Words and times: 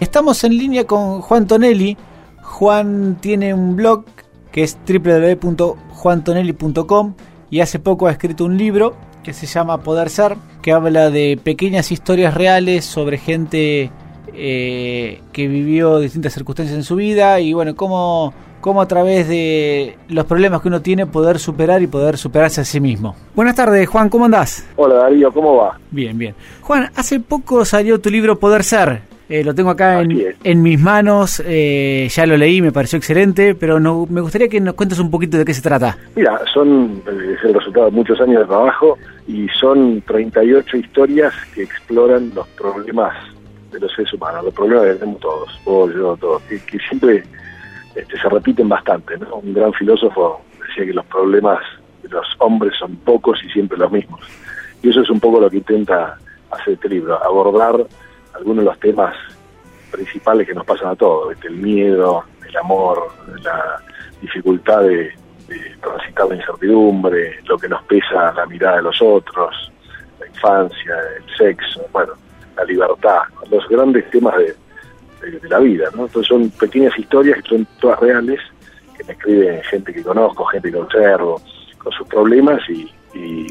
Estamos 0.00 0.42
en 0.44 0.56
línea 0.56 0.86
con 0.86 1.20
Juan 1.20 1.46
Tonelli. 1.46 1.98
Juan 2.40 3.18
tiene 3.20 3.52
un 3.52 3.76
blog 3.76 4.06
que 4.50 4.62
es 4.62 4.78
www.juantonelli.com 4.88 7.14
y 7.50 7.60
hace 7.60 7.78
poco 7.78 8.06
ha 8.06 8.12
escrito 8.12 8.46
un 8.46 8.56
libro 8.56 8.94
que 9.22 9.34
se 9.34 9.44
llama 9.44 9.82
Poder 9.82 10.08
Ser, 10.08 10.38
que 10.62 10.72
habla 10.72 11.10
de 11.10 11.38
pequeñas 11.44 11.92
historias 11.92 12.32
reales 12.32 12.86
sobre 12.86 13.18
gente 13.18 13.90
eh, 14.32 15.20
que 15.32 15.48
vivió 15.48 15.98
distintas 15.98 16.32
circunstancias 16.32 16.78
en 16.78 16.84
su 16.84 16.96
vida 16.96 17.38
y 17.40 17.52
bueno, 17.52 17.76
cómo, 17.76 18.32
cómo 18.62 18.80
a 18.80 18.88
través 18.88 19.28
de 19.28 19.98
los 20.08 20.24
problemas 20.24 20.62
que 20.62 20.68
uno 20.68 20.80
tiene 20.80 21.04
poder 21.04 21.38
superar 21.38 21.82
y 21.82 21.88
poder 21.88 22.16
superarse 22.16 22.62
a 22.62 22.64
sí 22.64 22.80
mismo. 22.80 23.16
Buenas 23.36 23.54
tardes, 23.54 23.86
Juan, 23.86 24.08
¿cómo 24.08 24.24
andás? 24.24 24.66
Hola 24.76 24.94
Darío, 24.94 25.30
¿cómo 25.30 25.56
va? 25.56 25.78
Bien, 25.90 26.16
bien. 26.16 26.34
Juan, 26.62 26.90
hace 26.96 27.20
poco 27.20 27.66
salió 27.66 28.00
tu 28.00 28.08
libro 28.08 28.38
Poder 28.38 28.64
Ser. 28.64 29.09
Eh, 29.30 29.44
lo 29.44 29.54
tengo 29.54 29.70
acá 29.70 30.00
en, 30.00 30.34
en, 30.42 30.60
mis 30.60 30.80
manos, 30.80 31.40
eh, 31.46 32.08
ya 32.10 32.26
lo 32.26 32.36
leí, 32.36 32.60
me 32.60 32.72
pareció 32.72 32.96
excelente, 32.96 33.54
pero 33.54 33.78
no, 33.78 34.04
me 34.10 34.20
gustaría 34.20 34.48
que 34.48 34.60
nos 34.60 34.74
cuentes 34.74 34.98
un 34.98 35.08
poquito 35.08 35.38
de 35.38 35.44
qué 35.44 35.54
se 35.54 35.62
trata. 35.62 35.96
Mira, 36.16 36.40
son 36.52 37.00
eh, 37.06 37.36
es 37.38 37.44
el 37.44 37.54
resultado 37.54 37.86
de 37.86 37.92
muchos 37.92 38.20
años 38.20 38.40
de 38.40 38.46
trabajo 38.46 38.98
y 39.28 39.46
son 39.50 40.02
38 40.02 40.78
historias 40.78 41.32
que 41.54 41.62
exploran 41.62 42.32
los 42.34 42.48
problemas 42.48 43.14
de 43.70 43.78
los 43.78 43.92
seres 43.94 44.12
humanos, 44.12 44.46
los 44.46 44.52
problemas 44.52 44.86
que 44.86 44.94
tenemos 44.94 45.20
todos, 45.20 45.60
vos, 45.64 45.94
yo, 45.94 46.16
todos, 46.16 46.42
que, 46.42 46.78
siempre 46.88 47.22
este, 47.94 48.20
se 48.20 48.28
repiten 48.28 48.68
bastante. 48.68 49.16
¿no? 49.16 49.36
Un 49.36 49.54
gran 49.54 49.72
filósofo 49.74 50.40
decía 50.66 50.86
que 50.86 50.92
los 50.92 51.06
problemas 51.06 51.60
de 52.02 52.08
los 52.08 52.26
hombres 52.38 52.72
son 52.80 52.96
pocos 52.96 53.38
y 53.44 53.50
siempre 53.50 53.78
los 53.78 53.92
mismos. 53.92 54.22
Y 54.82 54.88
eso 54.88 55.02
es 55.02 55.10
un 55.10 55.20
poco 55.20 55.38
lo 55.38 55.48
que 55.48 55.58
intenta 55.58 56.18
hacer 56.50 56.74
este 56.74 56.88
libro, 56.88 57.16
abordar 57.22 57.86
algunos 58.34 58.64
de 58.64 58.70
los 58.70 58.80
temas 58.80 59.14
principales 59.90 60.46
que 60.46 60.54
nos 60.54 60.64
pasan 60.64 60.88
a 60.88 60.96
todos, 60.96 61.34
el 61.44 61.56
miedo, 61.56 62.24
el 62.46 62.56
amor, 62.56 63.08
la 63.42 63.80
dificultad 64.20 64.82
de, 64.82 65.12
transitar 65.80 66.28
la 66.28 66.36
incertidumbre, 66.36 67.40
lo 67.48 67.58
que 67.58 67.68
nos 67.68 67.82
pesa 67.84 68.32
la 68.32 68.46
mirada 68.46 68.76
de 68.76 68.82
los 68.82 69.02
otros, 69.02 69.72
la 70.20 70.26
infancia, 70.28 70.94
el 71.16 71.36
sexo, 71.36 71.84
bueno, 71.92 72.12
la 72.56 72.64
libertad, 72.64 73.22
los 73.50 73.66
grandes 73.68 74.08
temas 74.10 74.36
de, 74.38 74.54
la 75.48 75.58
vida, 75.58 75.88
¿no? 75.94 76.06
Entonces 76.06 76.28
son 76.28 76.48
pequeñas 76.50 76.96
historias 76.98 77.42
que 77.42 77.48
son 77.50 77.66
todas 77.78 77.98
reales, 78.00 78.40
que 78.96 79.04
me 79.04 79.12
escriben 79.12 79.62
gente 79.64 79.92
que 79.92 80.02
conozco, 80.02 80.44
gente 80.46 80.70
que 80.70 80.78
observo, 80.78 81.42
con 81.76 81.92
sus 81.92 82.06
problemas 82.06 82.62
y, 82.70 82.90
y 83.12 83.46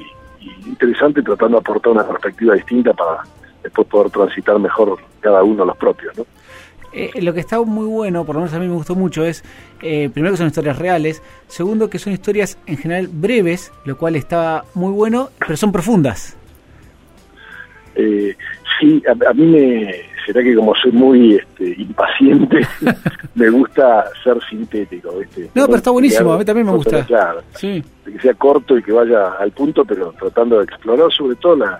interesante 0.66 1.22
tratando 1.22 1.58
de 1.58 1.62
aportar 1.62 1.92
una 1.92 2.08
perspectiva 2.08 2.56
distinta 2.56 2.94
para 2.94 3.23
después 3.64 3.88
poder 3.88 4.12
transitar 4.12 4.58
mejor 4.60 4.98
cada 5.20 5.44
uno 5.44 5.66
los 5.66 5.78
propios, 5.78 6.18
¿no? 6.18 6.26
Eh, 6.92 7.22
lo 7.22 7.34
que 7.34 7.40
está 7.40 7.62
muy 7.62 7.86
bueno, 7.86 8.26
por 8.26 8.36
lo 8.36 8.42
menos 8.42 8.54
a 8.56 8.60
mí 8.60 8.68
me 8.68 8.74
gustó 8.74 8.96
mucho, 8.96 9.24
es 9.24 9.44
eh, 9.82 10.10
primero 10.12 10.34
que 10.34 10.38
son 10.38 10.48
historias 10.48 10.80
reales, 10.80 11.22
segundo 11.48 11.90
que 11.90 12.00
son 12.00 12.14
historias 12.14 12.58
en 12.66 12.78
general 12.78 13.08
breves, 13.08 13.72
lo 13.86 13.96
cual 13.98 14.16
está 14.16 14.64
muy 14.74 14.92
bueno, 14.92 15.30
pero 15.40 15.56
son 15.56 15.72
profundas. 15.72 16.36
Eh, 17.94 18.36
sí, 18.80 19.04
a, 19.08 19.34
mí 19.34 19.46
me 19.46 19.96
será 20.26 20.42
que 20.42 20.56
como 20.56 20.74
soy 20.76 20.92
muy 20.92 21.36
este, 21.36 21.76
impaciente, 21.80 22.62
me 23.36 23.50
gusta 23.52 24.06
ser 24.24 24.38
sintético. 24.50 25.14
No, 25.54 25.66
pero 25.66 25.78
está 25.78 25.92
buenísimo, 25.92 26.34
a 26.34 26.40
mí 26.40 26.46
también 26.46 26.66
me 26.66 26.74
gusta. 26.74 27.06
Claro, 27.06 27.42
sí. 27.54 27.84
que 28.04 28.20
sea 28.20 28.34
corto 28.34 28.76
y 28.76 28.82
que 28.82 28.92
vaya 28.92 29.34
al 29.34 29.52
punto, 29.52 29.86
pero 29.86 30.12
tratando 30.20 30.58
de 30.58 30.64
explorar 30.64 31.12
sobre 31.12 31.36
todo 31.36 31.56
la, 31.58 31.80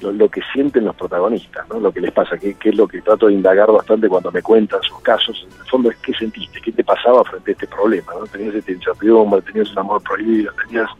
lo, 0.00 0.28
que 0.28 0.40
sienten 0.52 0.84
los 0.84 0.94
protagonistas, 0.96 1.68
¿no? 1.68 1.78
lo 1.78 1.92
que 1.92 2.00
les 2.00 2.12
pasa, 2.12 2.36
que, 2.36 2.56
es 2.62 2.76
lo 2.76 2.86
que 2.86 3.00
trato 3.00 3.26
de 3.26 3.34
indagar 3.34 3.70
bastante 3.70 4.08
cuando 4.08 4.30
me 4.30 4.42
cuentan 4.42 4.82
sus 4.82 5.00
casos. 5.00 5.46
En 5.50 5.60
el 5.60 5.66
fondo 5.66 5.90
es 5.90 5.96
qué 5.98 6.12
sentiste, 6.12 6.60
qué 6.60 6.72
te 6.72 6.84
pasaba 6.84 7.24
frente 7.24 7.52
a 7.52 7.52
este 7.52 7.66
problema. 7.66 8.12
¿no? 8.18 8.26
Tenías 8.26 8.54
esta 8.54 8.72
incertidumbre, 8.72 9.42
tenías 9.42 9.70
un 9.72 9.78
amor 9.78 10.02
prohibido, 10.02 10.52
tenías, 10.66 10.90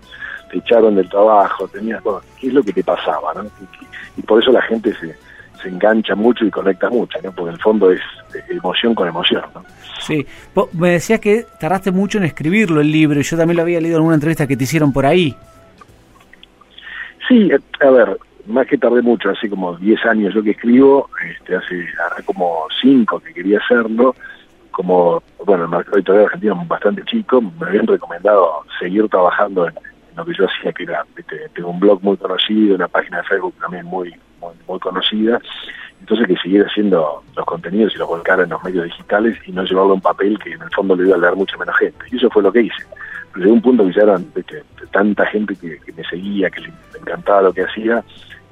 te 0.51 0.59
echaron 0.59 0.95
del 0.95 1.09
trabajo, 1.09 1.69
tenías, 1.69 2.03
bueno, 2.03 2.21
qué 2.41 2.49
es 2.49 2.55
lo 2.55 2.63
que 2.63 2.73
te 2.73 2.85
pasaba. 2.85 3.35
¿no? 3.35 3.45
Y, 4.17 4.23
por 4.23 4.43
eso 4.43 4.53
la 4.53 4.63
gente 4.63 4.95
se, 4.95 5.15
se 5.61 5.69
engancha 5.69 6.15
mucho 6.15 6.45
y 6.45 6.51
conecta 6.51 6.89
mucho, 6.89 7.19
¿no? 7.23 7.33
porque 7.33 7.51
en 7.51 7.55
el 7.57 7.61
fondo 7.61 7.91
es 7.91 8.01
emoción 8.49 8.95
con 8.95 9.09
emoción. 9.09 9.43
¿no? 9.55 9.65
Sí, 10.01 10.27
me 10.73 10.91
decías 10.91 11.21
que 11.21 11.47
tardaste 11.59 11.91
mucho 11.91 12.19
en 12.19 12.25
escribirlo 12.25 12.81
el 12.81 12.91
libro 12.91 13.19
y 13.21 13.23
yo 13.23 13.37
también 13.37 13.57
lo 13.57 13.63
había 13.63 13.81
leído 13.81 13.99
en 13.99 14.05
una 14.05 14.15
entrevista 14.15 14.47
que 14.47 14.57
te 14.57 14.65
hicieron 14.65 14.93
por 14.93 15.07
ahí. 15.07 15.37
Sí, 17.29 17.51
a 17.81 17.91
ver, 17.91 18.19
más 18.47 18.67
que 18.67 18.79
tardé 18.79 19.03
mucho, 19.03 19.31
hace 19.31 19.49
como 19.49 19.77
10 19.77 20.05
años 20.07 20.35
yo 20.35 20.43
que 20.43 20.51
escribo, 20.51 21.09
este, 21.31 21.57
hace, 21.57 21.87
como 22.25 22.67
5 22.81 23.21
que 23.21 23.35
quería 23.35 23.59
hacerlo, 23.59 24.15
como, 24.71 25.23
bueno, 25.45 25.65
el 25.65 25.71
mercado 25.71 25.97
editorial 25.97 26.25
argentino 26.25 26.61
es 26.61 26.69
bastante 26.69 27.03
chico, 27.05 27.41
me 27.41 27.67
habían 27.67 27.87
recomendado 27.87 28.65
seguir 28.79 29.09
trabajando 29.09 29.69
en, 29.69 29.75
lo 30.17 30.25
que 30.25 30.35
yo 30.35 30.47
hacía, 30.47 30.73
que 30.73 30.85
era, 30.85 31.05
tengo 31.55 31.71
un 31.71 31.81
blog 31.81 32.01
muy 32.03 32.17
conocido, 32.17 32.77
una 32.77 32.87
página 32.87 33.19
de 33.19 33.25
Facebook 33.25 33.55
también 33.61 33.85
muy, 33.85 34.15
muy, 34.69 34.79
conocida, 34.79 35.41
entonces 35.99 36.29
que 36.29 36.37
siguiera 36.37 36.69
haciendo 36.69 37.23
los 37.35 37.45
contenidos 37.47 37.95
y 37.95 37.99
los 37.99 38.09
volcara 38.09 38.45
en 38.45 38.51
los 38.51 38.63
medios 38.63 38.85
digitales 38.85 39.37
y 39.47 39.53
no 39.53 39.65
llevarlo 39.65 39.95
un 39.95 40.01
papel 40.01 40.39
que 40.39 40.53
en 40.53 40.63
el 40.63 40.71
fondo 40.71 40.95
lo 40.95 41.05
iba 41.05 41.17
a 41.17 41.19
leer 41.19 41.35
mucha 41.35 41.57
menos 41.57 41.77
gente. 41.79 42.05
Y 42.13 42.17
eso 42.17 42.31
fue 42.31 42.43
lo 42.43 42.53
que 42.53 42.63
hice. 42.63 42.85
Pero 43.35 43.53
un 43.53 43.61
punto 43.61 43.87
que 43.87 43.93
ya 43.93 44.03
eran 44.03 44.27
tanta 44.93 45.27
gente 45.27 45.57
que, 45.57 45.79
me 45.97 46.05
seguía, 46.05 46.51
que 46.51 46.61
le 46.61 46.73
encantaba 47.01 47.43
lo 47.43 47.53
que 47.53 47.63
hacía, 47.63 48.03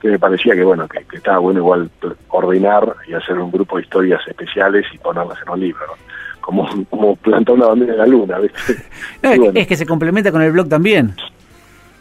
que 0.01 0.09
me 0.09 0.19
parecía 0.19 0.55
que 0.55 0.65
bueno 0.65 0.89
que, 0.89 1.05
estaba 1.17 1.39
bueno 1.39 1.61
igual 1.61 1.91
ordenar 2.29 2.97
y 3.07 3.15
hacer 3.15 3.39
un 3.39 3.53
grupo 3.53 3.77
de 3.77 3.85
historias 3.85 4.21
especiales 4.27 4.85
y 4.93 4.99
ponerlas 4.99 5.39
en 5.43 5.49
un 5.49 5.61
libro 5.61 5.87
como 6.41 6.69
como 6.91 7.15
plantar 7.15 7.55
una 7.55 7.67
bandera 7.67 7.93
en 7.93 7.99
la 7.99 8.07
luna 8.07 8.39
es 9.55 9.67
que 9.69 9.77
se 9.77 9.87
complementa 9.87 10.33
con 10.33 10.43
el 10.43 10.51
blog 10.51 10.69
también. 10.69 11.15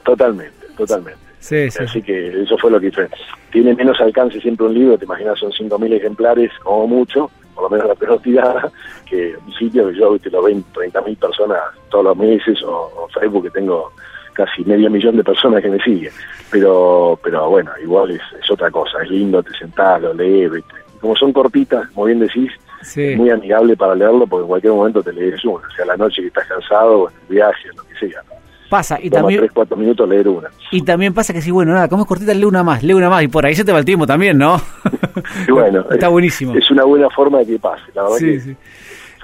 Totalmente 0.04 0.62
totalmente. 0.76 1.20
Sí, 1.40 1.70
sí. 1.72 1.84
así 1.84 2.02
que 2.02 2.44
eso 2.44 2.58
fue 2.58 2.70
lo 2.70 2.80
que 2.80 2.88
hice. 2.88 3.08
Tiene 3.52 3.76
menos 3.76 4.00
alcance 4.00 4.40
siempre 4.42 4.66
un 4.66 4.74
libro 4.74 4.98
te 4.98 5.06
imaginas 5.06 5.40
son 5.40 5.52
5.000 5.52 5.94
ejemplares 5.94 6.52
como 6.64 6.88
mucho 6.88 7.30
por 7.54 7.64
lo 7.64 7.70
menos 7.70 7.88
la 7.88 7.96
peor 7.96 8.20
tirada 8.22 8.72
que 9.10 9.36
un 9.46 9.54
sitio 9.54 9.90
que 9.90 9.96
yo 9.98 10.18
te 10.20 10.30
lo 10.30 10.44
ven 10.44 10.64
30.000 10.74 11.18
personas 11.18 11.60
todos 11.90 12.06
los 12.06 12.18
meses 12.18 12.62
o 12.64 13.08
Facebook 13.14 13.44
que 13.44 13.52
tengo 13.52 13.92
casi 14.34 14.64
medio 14.64 14.90
millón 14.90 15.18
de 15.18 15.24
personas 15.24 15.62
que 15.62 15.70
me 15.70 15.80
siguen. 15.84 16.12
Pero, 16.50 17.20
pero 17.24 17.50
bueno, 17.50 17.72
igual 17.82 18.12
es, 18.12 18.22
es 18.42 18.50
otra 18.50 18.72
cosa, 18.72 19.02
es 19.04 19.10
lindo, 19.10 19.44
te 19.44 19.54
sentás, 19.54 20.02
lo 20.02 20.14
lees, 20.14 20.52
como 21.00 21.16
son 21.16 21.34
cortitas, 21.34 21.90
como 21.90 22.06
bien 22.06 22.20
decís, 22.20 22.52
es 22.82 23.18
muy 23.18 23.30
amigable 23.30 23.76
para 23.78 23.96
leerlo 23.96 24.26
porque 24.26 24.44
en 24.44 24.48
cualquier 24.48 24.74
momento 24.74 25.04
te 25.04 25.14
lees 25.14 25.44
una, 25.46 25.68
o 25.68 25.72
sea, 25.72 25.86
la 25.86 25.98
noche 25.98 26.22
que 26.22 26.28
estás 26.28 26.48
cansado 26.48 27.02
o 27.02 27.10
en 27.10 27.16
el 27.16 27.36
viaje, 27.36 27.70
lo 27.76 27.84
que 27.84 28.08
sea. 28.08 28.24
Pasa, 28.72 28.98
y 29.04 29.10
también... 29.10 29.42
tres, 29.42 29.52
cuatro 29.54 29.76
minutos 29.76 30.08
leer 30.08 30.30
una. 30.30 30.50
Y 30.72 30.82
también 30.84 31.14
pasa 31.14 31.34
que 31.34 31.42
si, 31.42 31.52
bueno, 31.52 31.74
nada, 31.74 31.90
como 31.90 32.04
es 32.04 32.08
cortita, 32.08 32.34
lee 32.34 32.46
una 32.46 32.64
más, 32.64 32.82
lee 32.84 32.94
una 32.94 33.10
más, 33.10 33.22
y 33.22 33.28
por 33.28 33.46
ahí 33.46 33.54
se 33.54 33.66
te 33.66 33.74
va 33.74 33.80
el 33.80 33.84
tiempo 33.84 34.08
también, 34.08 34.38
¿no? 34.38 34.62
y 35.48 35.52
bueno, 35.52 35.86
está 35.92 36.08
buenísimo. 36.08 36.56
Es 36.56 36.72
una 36.72 36.86
buena 36.86 37.10
forma 37.10 37.40
de 37.40 37.48
que 37.48 37.60
pase, 37.60 37.84
la 37.94 38.04
verdad 38.04 38.18
que 38.20 38.40
sí. 38.40 38.56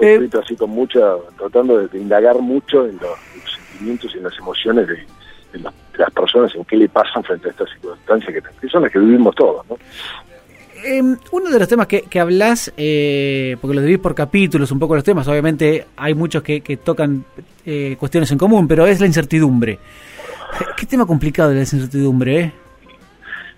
Eh, 0.02 0.30
así 0.44 0.58
con 0.58 0.72
mucha, 0.72 1.00
tratando 1.38 1.88
de, 1.88 1.98
indagar 1.98 2.38
mucho 2.40 2.86
en 2.86 2.98
los, 2.98 3.18
y 3.80 4.18
en 4.18 4.24
las 4.24 4.38
emociones 4.38 4.86
de, 4.86 5.06
las 5.98 6.12
personas, 6.12 6.54
en 6.54 6.66
qué 6.66 6.76
le 6.76 6.90
pasan 6.90 7.24
frente 7.24 7.48
a 7.48 7.52
estas 7.52 7.70
circunstancias 7.70 8.44
que, 8.60 8.68
son 8.68 8.84
las 8.84 8.92
que 8.92 9.00
vivimos 9.00 9.34
todos. 9.34 9.66
¿no? 9.70 9.78
Em, 10.84 11.18
uno 11.32 11.50
de 11.50 11.60
los 11.60 11.68
temas 11.68 11.88
que, 11.88 12.04
que 12.04 12.20
hablas, 12.20 12.72
eh, 12.78 13.58
porque 13.60 13.76
lo 13.76 13.82
dividís 13.82 14.00
por 14.00 14.14
capítulos, 14.14 14.72
un 14.72 14.80
poco 14.80 14.96
los 14.96 15.04
temas, 15.04 15.28
obviamente 15.28 15.86
hay 15.96 16.14
muchos 16.14 16.44
que, 16.44 16.62
tocan 16.84 17.26
eh, 17.66 17.96
cuestiones 18.00 18.32
en 18.32 18.38
común, 18.38 18.68
pero 18.68 18.86
es 18.86 19.00
la 19.00 19.08
incertidumbre. 19.08 19.80
Qué 20.76 20.86
tema 20.86 21.06
complicado 21.06 21.54
la 21.54 21.60
incertidumbre, 21.60 22.40
¿eh? 22.40 22.52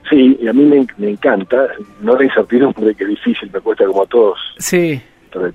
Sí, 0.10 0.38
y 0.42 0.48
a 0.48 0.54
mí 0.54 0.64
me, 0.64 0.88
me, 0.98 1.12
encanta, 1.12 1.68
no 2.02 2.16
la 2.16 2.24
incertidumbre, 2.24 2.96
que 2.96 3.04
es 3.04 3.10
difícil, 3.10 3.50
me 3.54 3.60
cuesta 3.60 3.86
como 3.86 4.04
a 4.04 4.08
todos 4.08 4.40
sí. 4.58 5.00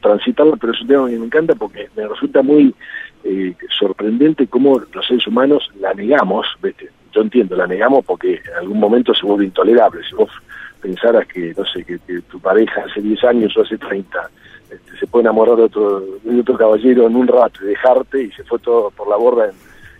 transitarlo, 0.00 0.56
pero 0.56 0.72
es 0.72 0.80
un 0.82 0.86
tema 0.86 1.08
que 1.08 1.18
me 1.18 1.26
encanta 1.26 1.54
porque 1.56 1.88
me 1.96 2.06
resulta 2.06 2.40
muy 2.42 2.72
eh, 3.24 3.54
sorprendente 3.76 4.46
cómo 4.46 4.80
los 4.92 5.06
seres 5.06 5.26
humanos 5.26 5.68
la 5.80 5.92
negamos, 5.94 6.46
yo 7.12 7.22
entiendo, 7.22 7.56
la 7.56 7.66
negamos 7.66 8.04
porque 8.04 8.34
en 8.34 8.54
algún 8.60 8.78
momento 8.78 9.12
se 9.14 9.26
vuelve 9.26 9.46
intolerable. 9.46 10.02
Si 10.08 10.14
vos 10.14 10.30
pensaras 10.84 11.26
que, 11.26 11.54
no 11.56 11.64
sé, 11.64 11.82
que, 11.82 11.98
tu 12.30 12.38
pareja 12.38 12.84
hace 12.86 13.00
10 13.00 13.24
años 13.24 13.56
o 13.56 13.62
hace 13.62 13.78
30 13.78 14.30
este, 14.70 14.98
se 14.98 15.06
puede 15.06 15.22
enamorar 15.22 15.56
de 15.56 15.62
otro, 15.62 16.00
de 16.22 16.40
otro 16.40 16.58
caballero 16.58 17.06
en 17.06 17.16
un 17.16 17.26
rato 17.26 17.60
y 17.62 17.68
dejarte 17.68 18.24
y 18.24 18.30
se 18.32 18.44
fue 18.44 18.58
todo 18.58 18.90
por 18.90 19.08
la 19.08 19.16
borda 19.16 19.50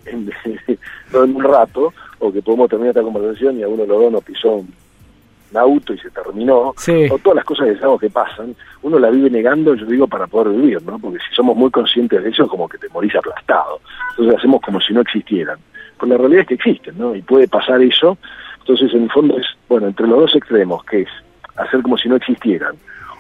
en, 0.04 0.30
en, 0.44 0.60
en 1.14 1.36
un 1.36 1.42
rato, 1.42 1.94
o 2.18 2.30
que 2.30 2.42
podemos 2.42 2.68
terminar 2.68 2.90
esta 2.90 3.02
conversación 3.02 3.58
y 3.58 3.62
a 3.62 3.68
uno 3.68 3.84
de 3.84 3.88
los 3.88 3.98
dos 3.98 4.12
nos 4.12 4.24
pisó 4.24 4.56
un 4.56 4.68
auto 5.56 5.94
y 5.94 5.98
se 5.98 6.10
terminó, 6.10 6.74
o 6.74 7.18
todas 7.22 7.36
las 7.36 7.44
cosas 7.46 7.68
que 7.68 7.76
sabemos 7.76 8.00
que 8.00 8.10
pasan, 8.10 8.54
uno 8.82 8.98
la 8.98 9.08
vive 9.08 9.30
negando, 9.30 9.74
yo 9.74 9.86
digo, 9.86 10.06
para 10.06 10.26
poder 10.26 10.52
vivir, 10.54 10.82
¿no? 10.82 10.98
Porque 10.98 11.18
si 11.18 11.34
somos 11.34 11.56
muy 11.56 11.70
conscientes 11.70 12.22
de 12.22 12.28
eso, 12.28 12.46
como 12.46 12.68
que 12.68 12.76
te 12.76 12.90
morís 12.90 13.14
aplastado. 13.14 13.80
Entonces 14.10 14.36
hacemos 14.36 14.60
como 14.60 14.80
si 14.82 14.92
no 14.92 15.00
existieran. 15.00 15.58
Pues 15.96 16.10
la 16.10 16.18
realidad 16.18 16.42
es 16.42 16.48
que 16.48 16.54
existen, 16.54 16.98
¿no? 16.98 17.14
Y 17.14 17.22
puede 17.22 17.48
pasar 17.48 17.80
eso. 17.80 18.18
Entonces, 18.66 18.94
en 18.94 19.02
el 19.02 19.10
fondo 19.10 19.36
es, 19.38 19.44
bueno, 19.68 19.88
entre 19.88 20.06
los 20.06 20.20
dos 20.20 20.36
extremos, 20.36 20.82
que 20.86 21.02
es 21.02 21.08
hacer 21.56 21.82
como 21.82 21.98
si 21.98 22.08
no 22.08 22.16
existieran, 22.16 22.74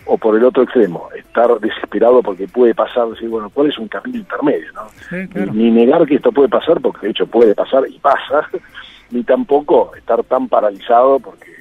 o 0.06 0.16
por 0.16 0.34
el 0.36 0.44
otro 0.44 0.62
extremo, 0.62 1.10
estar 1.14 1.60
desesperado 1.60 2.22
porque 2.22 2.48
puede 2.48 2.74
pasar, 2.74 3.08
decir, 3.08 3.28
bueno, 3.28 3.50
¿cuál 3.50 3.68
es 3.68 3.78
un 3.78 3.88
camino 3.88 4.18
intermedio? 4.18 4.72
¿no? 4.72 5.52
Ni 5.52 5.70
negar 5.70 6.06
que 6.06 6.14
esto 6.14 6.32
puede 6.32 6.48
pasar, 6.48 6.80
porque 6.80 7.06
de 7.06 7.10
hecho 7.10 7.26
puede 7.26 7.54
pasar 7.54 7.84
y 7.86 7.98
pasa, 7.98 8.48
ni 9.10 9.22
tampoco 9.22 9.94
estar 9.94 10.24
tan 10.24 10.48
paralizado 10.48 11.20
porque, 11.20 11.52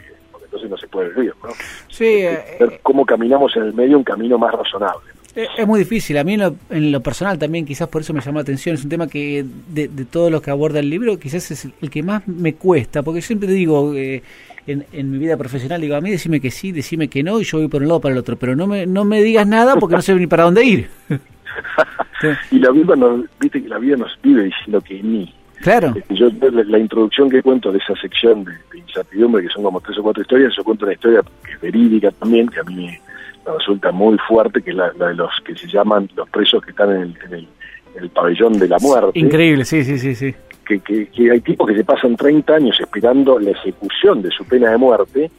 entonces 0.45 0.69
no 0.69 0.77
se 0.77 0.87
puede 0.87 1.09
vivir. 1.09 1.33
¿no? 1.43 1.49
Sí, 1.89 2.23
ver 2.23 2.73
eh, 2.73 2.79
cómo 2.83 3.05
caminamos 3.05 3.53
en 3.57 3.63
el 3.63 3.73
medio 3.73 3.97
un 3.97 4.05
camino 4.05 4.37
más 4.37 4.53
razonable. 4.53 5.11
Es 5.35 5.67
muy 5.67 5.79
difícil, 5.79 6.17
a 6.17 6.23
mí 6.23 6.35
en 6.35 6.91
lo, 6.91 7.01
personal 7.01 7.39
también 7.39 7.65
quizás 7.65 7.87
por 7.87 8.01
eso 8.01 8.13
me 8.13 8.21
llamó 8.21 8.37
la 8.37 8.43
atención, 8.43 8.75
es 8.75 8.83
un 8.83 8.89
tema 8.89 9.07
que 9.07 9.43
de, 9.69 9.87
de 9.87 10.05
todos 10.05 10.31
los 10.31 10.41
que 10.41 10.51
aborda 10.51 10.79
el 10.79 10.89
libro 10.89 11.17
quizás 11.17 11.49
es 11.49 11.65
el, 11.65 11.89
que 11.89 12.03
más 12.03 12.27
me 12.27 12.53
cuesta, 12.53 13.01
porque 13.01 13.21
siempre 13.21 13.49
digo, 13.49 13.95
eh, 13.95 14.21
en, 14.67 14.85
en, 14.93 15.11
mi 15.11 15.17
vida 15.17 15.35
profesional, 15.35 15.81
digo, 15.81 15.95
a 15.95 16.01
mí 16.01 16.11
decime 16.11 16.39
que 16.39 16.51
sí, 16.51 16.71
decime 16.71 17.07
que 17.07 17.23
no, 17.23 17.41
y 17.41 17.45
yo 17.45 17.57
voy 17.57 17.67
por 17.67 17.81
un 17.81 17.87
lado 17.87 17.99
para 17.99 18.13
el 18.13 18.19
otro, 18.19 18.35
pero 18.35 18.55
no 18.55 18.67
me, 18.67 18.85
no 18.85 19.05
me 19.05 19.23
digas 19.23 19.47
nada 19.47 19.75
porque 19.75 19.95
no 19.95 20.01
sé 20.01 20.13
ni 20.15 20.27
para 20.27 20.43
dónde 20.43 20.63
ir. 20.63 20.89
y 22.51 22.59
la 22.59 22.71
vida 22.71 22.95
nos, 22.95 23.25
viste 23.39 23.61
que 23.61 23.69
la 23.69 23.79
vida 23.79 23.97
nos 23.97 24.17
vive 24.21 24.43
diciendo 24.43 24.81
que 24.81 25.01
ni. 25.01 25.33
Claro. 25.61 25.93
Este, 25.95 26.15
yo, 26.15 26.29
la, 26.51 26.77
introducción 26.77 27.29
que 27.29 27.41
cuento 27.41 27.71
de 27.71 27.77
esa 27.79 27.95
sección 27.95 28.43
de, 28.43 28.53
incertidumbre, 28.77 29.43
que 29.43 29.49
son 29.49 29.63
como 29.63 29.79
tres 29.79 29.97
o 29.97 30.03
cuatro 30.03 30.21
historias, 30.21 30.53
yo 30.55 30.63
cuento 30.63 30.85
una 30.85 30.93
historia 30.93 31.21
que 31.43 31.53
es 31.53 31.61
verídica 31.61 32.11
también, 32.11 32.47
que 32.49 32.59
a 32.59 32.63
mí 32.63 32.75
me, 32.75 33.01
resulta 33.45 33.91
muy 33.91 34.17
fuerte, 34.27 34.61
que 34.61 34.71
es 34.71 34.75
la, 34.75 34.89
de 34.91 35.13
los 35.15 35.31
que 35.45 35.55
se 35.55 35.67
llaman 35.67 36.09
los 36.15 36.29
presos 36.29 36.63
que 36.63 36.71
están 36.71 36.91
en 36.91 37.01
el, 37.01 37.17
en 37.25 37.33
el, 37.33 37.47
en 37.95 38.03
el 38.03 38.09
pabellón 38.09 38.57
de 38.59 38.67
la 38.67 38.79
muerte. 38.79 39.19
Increíble, 39.19 39.65
sí, 39.65 39.83
sí, 39.83 39.97
sí, 39.97 40.15
sí 40.15 40.33
que, 40.63 40.79
que, 41.07 41.31
hay 41.31 41.41
tipos 41.41 41.67
que 41.67 41.75
se 41.75 41.83
pasan 41.83 42.15
30 42.15 42.53
años 42.53 42.79
esperando 42.79 43.39
la 43.39 43.51
ejecución 43.51 44.21
de 44.21 44.31
su 44.31 44.45
pena 44.45 44.71
de 44.71 44.77
muerte 44.77 45.31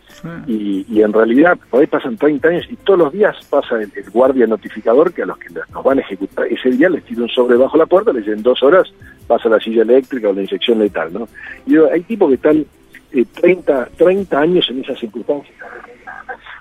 y, 0.46 0.86
y, 0.88 1.02
en 1.02 1.12
realidad 1.12 1.58
por 1.70 1.80
ahí 1.80 1.86
pasan 1.86 2.16
30 2.16 2.48
años 2.48 2.66
y 2.70 2.76
todos 2.76 2.98
los 2.98 3.12
días 3.12 3.36
pasa 3.48 3.80
el, 3.80 3.90
guardia 4.10 4.46
notificador 4.46 5.12
que 5.12 5.22
a 5.22 5.26
los 5.26 5.38
que 5.38 5.48
nos 5.52 5.84
van 5.84 5.98
a 5.98 6.02
ejecutar 6.02 6.46
ese 6.46 6.70
día 6.70 6.88
les 6.88 7.04
tira 7.04 7.22
un 7.22 7.28
sobre 7.28 7.56
bajo 7.56 7.76
la 7.76 7.86
puerta, 7.86 8.12
les 8.12 8.24
dicen 8.24 8.42
dos 8.42 8.62
horas 8.62 8.92
pasa 9.26 9.48
la 9.48 9.60
silla 9.60 9.82
eléctrica 9.82 10.28
o 10.28 10.32
la 10.32 10.42
inyección 10.42 10.78
letal, 10.78 11.12
¿no? 11.12 11.28
Y 11.66 11.76
hay 11.76 12.02
tipos 12.02 12.28
que 12.28 12.34
están 12.34 12.64
eh, 13.12 13.24
30, 13.40 13.90
30 13.96 14.38
años 14.38 14.66
en 14.68 14.80
esas 14.80 14.98
circunstancias. 14.98 15.56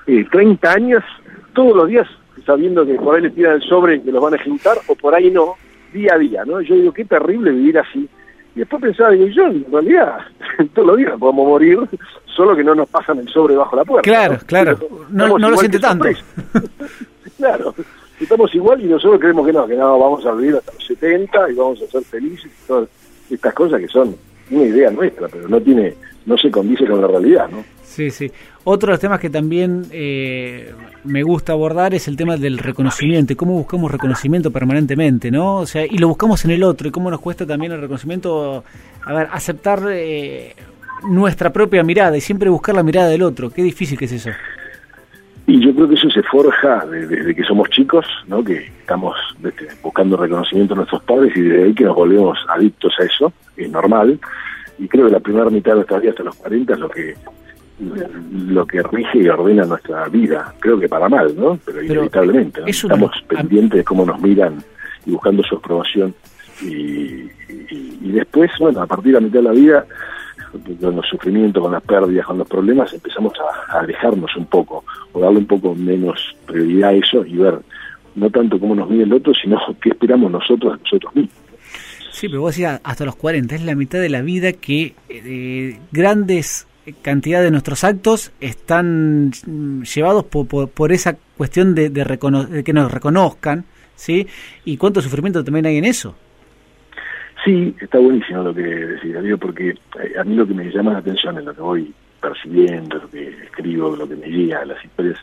Eh, 0.08 0.26
30 0.32 0.72
años 0.72 1.04
todos 1.54 1.76
los 1.76 1.88
días 1.88 2.08
sabiendo 2.46 2.86
que 2.86 2.96
por 2.96 3.16
ahí 3.16 3.22
les 3.22 3.36
tiran 3.36 3.56
el 3.56 3.62
sobre 3.62 4.02
que 4.02 4.12
los 4.12 4.22
van 4.22 4.34
a 4.34 4.38
ejecutar 4.38 4.78
o 4.88 4.96
por 4.96 5.16
ahí 5.16 5.32
no, 5.32 5.56
día 5.94 6.16
a 6.16 6.18
día, 6.18 6.44
¿no? 6.46 6.62
Yo 6.62 6.76
digo, 6.76 6.92
qué 6.92 7.06
terrible 7.06 7.52
vivir 7.52 7.80
así 7.80 8.10
y 8.56 8.60
después 8.60 8.82
pensaba, 8.82 9.12
digo, 9.12 9.28
yo 9.28 9.48
en 9.48 9.66
realidad 9.72 10.20
todos 10.74 10.88
los 10.88 10.98
días 10.98 11.14
podemos 11.20 11.48
morir, 11.48 11.80
solo 12.26 12.56
que 12.56 12.64
no 12.64 12.76
nos 12.76 12.88
pasan 12.90 13.20
el 13.20 13.28
sobre 13.30 13.56
bajo 13.56 13.76
la 13.76 13.84
puerta. 13.84 14.10
Claro, 14.10 14.38
claro, 14.46 14.80
no, 15.10 15.38
no 15.40 15.50
lo 15.50 15.58
siente 15.58 15.80
tanto. 15.80 16.08
claro, 17.38 17.74
estamos 18.20 18.54
igual 18.54 18.82
y 18.82 18.86
nosotros 18.86 19.20
creemos 19.20 19.46
que 19.46 19.54
no, 19.54 19.68
que 19.68 19.76
no, 19.76 19.98
vamos 19.98 20.26
a 20.26 20.34
vivir 20.34 20.56
hasta 20.56 20.74
los 20.74 20.86
70 20.86 21.52
y 21.52 21.56
vamos 21.56 21.82
a 21.82 21.88
ser 21.88 22.04
felices 22.04 22.46
y 22.46 22.68
todas 22.68 22.90
estas 23.30 23.54
cosas 23.54 23.80
que 23.80 23.88
son 23.88 24.16
una 24.52 24.64
idea 24.64 24.92
nuestra, 24.92 25.28
pero 25.28 25.48
no 25.48 25.60
tiene, 25.60 25.96
no 26.26 26.38
se 26.38 26.52
condice 26.52 26.86
con 26.86 27.02
la 27.02 27.08
realidad, 27.08 27.50
¿no? 27.50 27.64
Sí, 27.84 28.10
sí. 28.10 28.32
Otro 28.64 28.88
de 28.88 28.94
los 28.94 29.00
temas 29.00 29.20
que 29.20 29.30
también 29.30 29.84
eh, 29.92 30.74
me 31.04 31.22
gusta 31.22 31.52
abordar 31.52 31.94
es 31.94 32.08
el 32.08 32.16
tema 32.16 32.38
del 32.38 32.58
reconocimiento 32.58 33.36
cómo 33.36 33.54
buscamos 33.54 33.92
reconocimiento 33.92 34.52
permanentemente, 34.52 35.30
¿no? 35.30 35.58
O 35.58 35.66
sea, 35.66 35.86
y 35.86 35.98
lo 35.98 36.08
buscamos 36.08 36.44
en 36.46 36.52
el 36.52 36.64
otro 36.64 36.88
y 36.88 36.92
cómo 36.92 37.12
nos 37.12 37.20
cuesta 37.20 37.46
también 37.46 37.74
el 37.74 37.82
reconocimiento, 37.82 38.64
a 39.06 39.14
ver, 39.14 39.28
aceptar 39.32 39.84
eh, 39.90 40.56
nuestra 41.08 41.52
propia 41.52 41.84
mirada 41.84 42.18
y 42.18 42.22
siempre 42.22 42.50
buscar 42.50 42.74
la 42.74 42.84
mirada 42.84 43.10
del 43.10 43.22
otro. 43.22 43.50
Qué 43.50 43.62
difícil 43.62 43.98
que 43.98 44.06
es 44.06 44.14
eso. 44.14 44.30
Y 45.46 45.60
yo 45.60 45.76
creo 45.76 45.90
que 45.90 45.96
eso 45.96 46.10
se 46.10 46.24
forja 46.24 46.86
desde, 46.86 47.36
que 47.36 47.44
somos 47.44 47.70
chicos, 47.70 48.06
¿no? 48.28 48.44
Que 48.44 48.66
estamos 48.80 49.16
este, 49.44 49.68
buscando 49.82 50.16
reconocimiento 50.16 50.74
a 50.74 50.78
nuestros 50.78 51.04
padres 51.04 51.36
y 51.36 51.42
desde 51.42 51.64
ahí 51.66 51.74
que 51.74 51.84
nos 51.84 51.96
volvemos 51.96 52.40
adictos 52.48 52.94
a 53.00 53.04
eso, 53.04 53.34
es 53.58 53.70
normal. 53.70 54.18
Y 54.80 54.88
creo 54.88 55.08
que 55.08 55.12
la 55.12 55.20
primera 55.20 55.50
mitad 55.50 55.72
de 55.72 55.76
nuestra 55.76 56.00
vida 56.00 56.12
hasta 56.12 56.24
los 56.24 56.36
40 56.36 56.74
es 56.74 56.80
lo 56.80 56.90
que 56.90 57.16
lo 57.80 58.66
que 58.66 58.82
rige 58.84 59.20
y 59.20 59.28
ordena 59.28 59.66
nuestra 59.66 60.08
vida, 60.08 60.54
creo 60.60 60.80
que 60.80 60.88
para 60.88 61.10
mal, 61.10 61.36
¿no? 61.36 61.60
Pero, 61.66 61.84
inevitablemente, 61.84 62.62
estamos 62.68 63.12
pendientes 63.28 63.78
de 63.80 63.84
cómo 63.84 64.06
nos 64.06 64.22
miran 64.22 64.64
y 65.06 65.12
buscando 65.12 65.44
su 65.44 65.56
aprobación. 65.56 66.14
Y, 66.62 67.30
después, 68.12 68.52
bueno, 68.60 68.82
a 68.82 68.88
partir 68.88 69.14
de 69.14 69.20
la 69.20 69.22
mitad 69.22 69.40
de 69.40 69.44
la 69.44 69.52
vida, 69.52 69.86
con 70.80 70.96
los 70.96 71.08
sufrimientos, 71.08 71.64
con 71.64 71.72
las 71.72 71.82
pérdidas, 71.82 72.28
con 72.28 72.38
los 72.38 72.48
problemas, 72.48 72.94
empezamos 72.94 73.34
a, 73.40 73.80
alejarnos 73.80 74.36
un 74.38 74.46
poco, 74.46 74.86
o 75.12 75.20
darle 75.20 75.40
un 75.40 75.48
poco 75.48 75.74
menos 75.74 76.36
prioridad 76.46 76.92
a 76.92 76.94
eso 76.94 77.26
y 77.26 77.38
ver 77.38 77.60
no 78.16 78.30
tanto 78.30 78.60
cómo 78.60 78.76
nos 78.76 78.88
mide 78.90 79.04
el 79.04 79.14
otro, 79.14 79.34
sino 79.34 79.58
qué 79.82 79.90
esperamos 79.90 80.32
nosotros 80.32 80.74
de 80.74 80.84
nosotros 80.84 81.16
mismos. 81.16 81.36
Sí, 82.12 82.30
pero 82.30 82.42
vos 82.42 82.52
decías 82.52 82.80
hasta 82.84 83.06
los 83.06 83.16
40, 83.16 83.56
es 83.56 83.66
la 83.66 83.74
mitad 83.74 84.00
de 84.00 84.10
la 84.10 84.22
vida 84.22 84.54
que 84.54 84.94
eh, 85.10 85.80
grandes 85.92 86.68
cantidad 87.02 87.42
de 87.42 87.52
nuestros 87.52 87.84
actos 87.84 88.32
están 88.40 89.32
llevados 89.32 90.26
por, 90.26 90.70
por, 90.70 90.92
esa 90.92 91.18
cuestión 91.38 91.76
de, 91.76 91.90
de, 91.90 92.64
que 92.64 92.74
nos 92.74 92.92
reconozcan, 92.92 93.66
¿sí? 93.96 94.28
Y 94.66 94.78
cuánto 94.78 95.02
sufrimiento 95.02 95.44
también 95.44 95.66
hay 95.66 95.78
en 95.78 95.86
eso. 95.86 96.16
Sí, 97.44 97.76
está 97.80 98.00
buenísimo 98.00 98.44
lo 98.44 98.54
que 98.54 98.64
digo, 99.22 99.38
porque 99.38 99.70
eh, 99.70 100.14
a 100.20 100.24
mí 100.24 100.36
lo 100.36 100.48
que 100.48 100.54
me 100.54 100.72
llama 100.72 100.94
la 100.94 101.00
atención 101.00 101.38
es 101.38 101.44
lo 101.44 101.54
que 101.54 101.62
voy 101.62 101.94
percibiendo, 102.22 102.98
lo 102.98 103.10
que 103.10 103.30
escribo, 103.44 103.96
lo 103.96 104.08
que 104.08 104.16
me 104.16 104.28
llega, 104.28 104.64
las 104.64 104.84
historias 104.84 105.20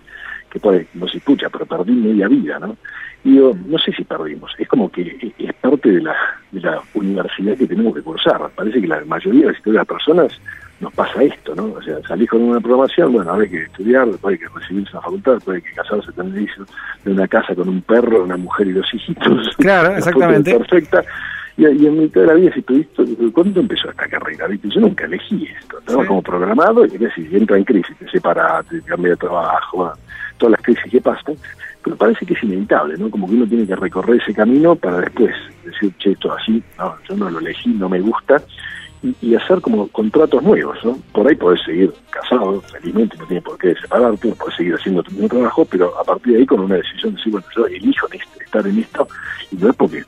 que 0.50 0.61
puede, 0.61 0.87
no 0.94 1.06
se 1.08 1.19
escucha, 1.19 1.49
pero 1.49 1.67
perdí 1.67 1.93
media 1.93 2.29
vida, 2.29 2.58
¿no? 2.58 2.76
Y 3.23 3.37
yo 3.37 3.52
no 3.67 3.79
sé 3.79 3.93
si 3.93 4.02
perdimos, 4.05 4.52
es 4.58 4.67
como 4.67 4.91
que 4.91 5.32
es 5.38 5.55
parte 5.55 5.91
de 5.91 6.00
la, 6.00 6.17
de 6.50 6.61
la 6.61 6.81
universidad 6.94 7.56
que 7.56 7.67
tenemos 7.67 7.94
que 7.94 8.02
cursar. 8.02 8.50
Parece 8.55 8.81
que 8.81 8.87
la 8.87 9.05
mayoría 9.05 9.49
de 9.49 9.73
las 9.73 9.87
personas 9.87 10.41
nos 10.81 10.93
pasa 10.94 11.23
esto, 11.23 11.55
¿no? 11.55 11.75
O 11.75 11.82
sea, 11.82 12.00
salís 12.08 12.29
con 12.31 12.43
una 12.43 12.61
programación, 12.61 13.12
bueno, 13.12 13.35
hay 13.35 13.49
que 13.49 13.62
estudiar, 13.64 14.06
después 14.08 14.32
hay 14.32 14.38
que 14.38 14.58
recibirse 14.58 14.91
en 14.91 14.94
la 14.94 15.02
facultad, 15.02 15.32
después 15.35 15.56
hay 15.56 15.62
que 15.62 15.75
casarse, 15.76 16.12
tener 16.12 16.43
hijos, 16.43 16.69
de 17.05 17.12
una 17.12 17.29
casa 17.29 17.55
con 17.55 17.69
un 17.69 17.82
perro, 17.82 18.25
una 18.25 18.38
mujer 18.38 18.69
y 18.69 18.73
dos 18.73 18.87
hijitos. 18.93 19.50
Claro, 19.58 19.94
exactamente. 19.94 20.56
Perfecta. 20.56 21.05
Y, 21.58 21.67
en 21.67 21.99
mitad 21.99 22.23
de 22.23 22.26
la 22.29 22.35
vida, 22.35 22.52
si 22.55 22.62
tuviste, 22.62 23.05
¿cuándo 23.35 23.61
empezó 23.61 23.91
esta 23.91 24.08
carrera? 24.08 24.47
Yo 24.62 24.81
nunca 24.81 25.05
elegí 25.05 25.47
esto. 25.61 25.79
Estaba 25.81 26.06
como 26.06 26.23
programado 26.23 26.87
y 26.87 26.91
si 27.14 27.37
entra 27.37 27.58
en 27.58 27.64
crisis, 27.64 27.94
te 27.99 28.08
separas, 28.08 28.64
te 28.67 28.81
cambias 28.81 29.19
de 29.19 29.26
trabajo, 29.26 29.93
todas 30.40 30.52
las 30.52 30.62
crisis 30.62 30.90
que 30.90 31.00
pasan. 31.00 31.37
Pero 31.82 31.97
parece 31.97 32.26
que 32.26 32.35
es 32.35 32.42
inevitable, 32.42 32.97
¿no? 32.99 33.11
Como 33.11 33.26
que 33.26 33.35
uno 33.35 33.47
tiene 33.47 33.66
que 33.66 33.76
recorrer 33.76 34.20
ese 34.20 34.35
camino 34.35 34.75
para 34.75 35.00
después 35.00 35.30
decir, 35.64 35.94
che, 35.99 36.11
esto 36.11 36.32
así, 36.32 36.62
no, 36.78 36.94
yo 37.09 37.16
no 37.16 37.30
lo 37.30 37.38
elegí, 37.38 37.70
no 37.70 37.88
me 37.88 38.00
gusta 38.00 38.42
y, 39.02 39.35
hacer 39.35 39.61
como 39.61 39.88
contratos 39.88 40.42
nuevos, 40.42 40.76
¿no? 40.85 40.99
Por 41.12 41.26
ahí 41.26 41.35
podés 41.35 41.62
seguir 41.64 41.92
casado, 42.11 42.61
felizmente 42.61 43.16
no 43.16 43.26
tiene 43.26 43.42
por 43.42 43.56
qué 43.59 43.75
separarte, 43.75 44.32
podés 44.32 44.56
seguir 44.56 44.75
haciendo 44.75 45.02
tu 45.02 45.12
mismo 45.12 45.28
trabajo, 45.28 45.64
pero 45.64 45.99
a 45.99 46.04
partir 46.04 46.35
de 46.35 46.40
ahí 46.40 46.47
con 46.47 46.61
una 46.61 46.76
decisión 46.76 47.12
de 47.12 47.16
decir, 47.16 47.32
bueno, 47.32 47.47
yo 47.56 47.66
elijo 47.66 48.06
este, 48.12 48.44
estar 48.44 48.66
en 48.66 48.78
esto, 48.78 49.09
y 49.50 49.56
no 49.56 49.70
es 49.70 49.76
porque 49.76 50.04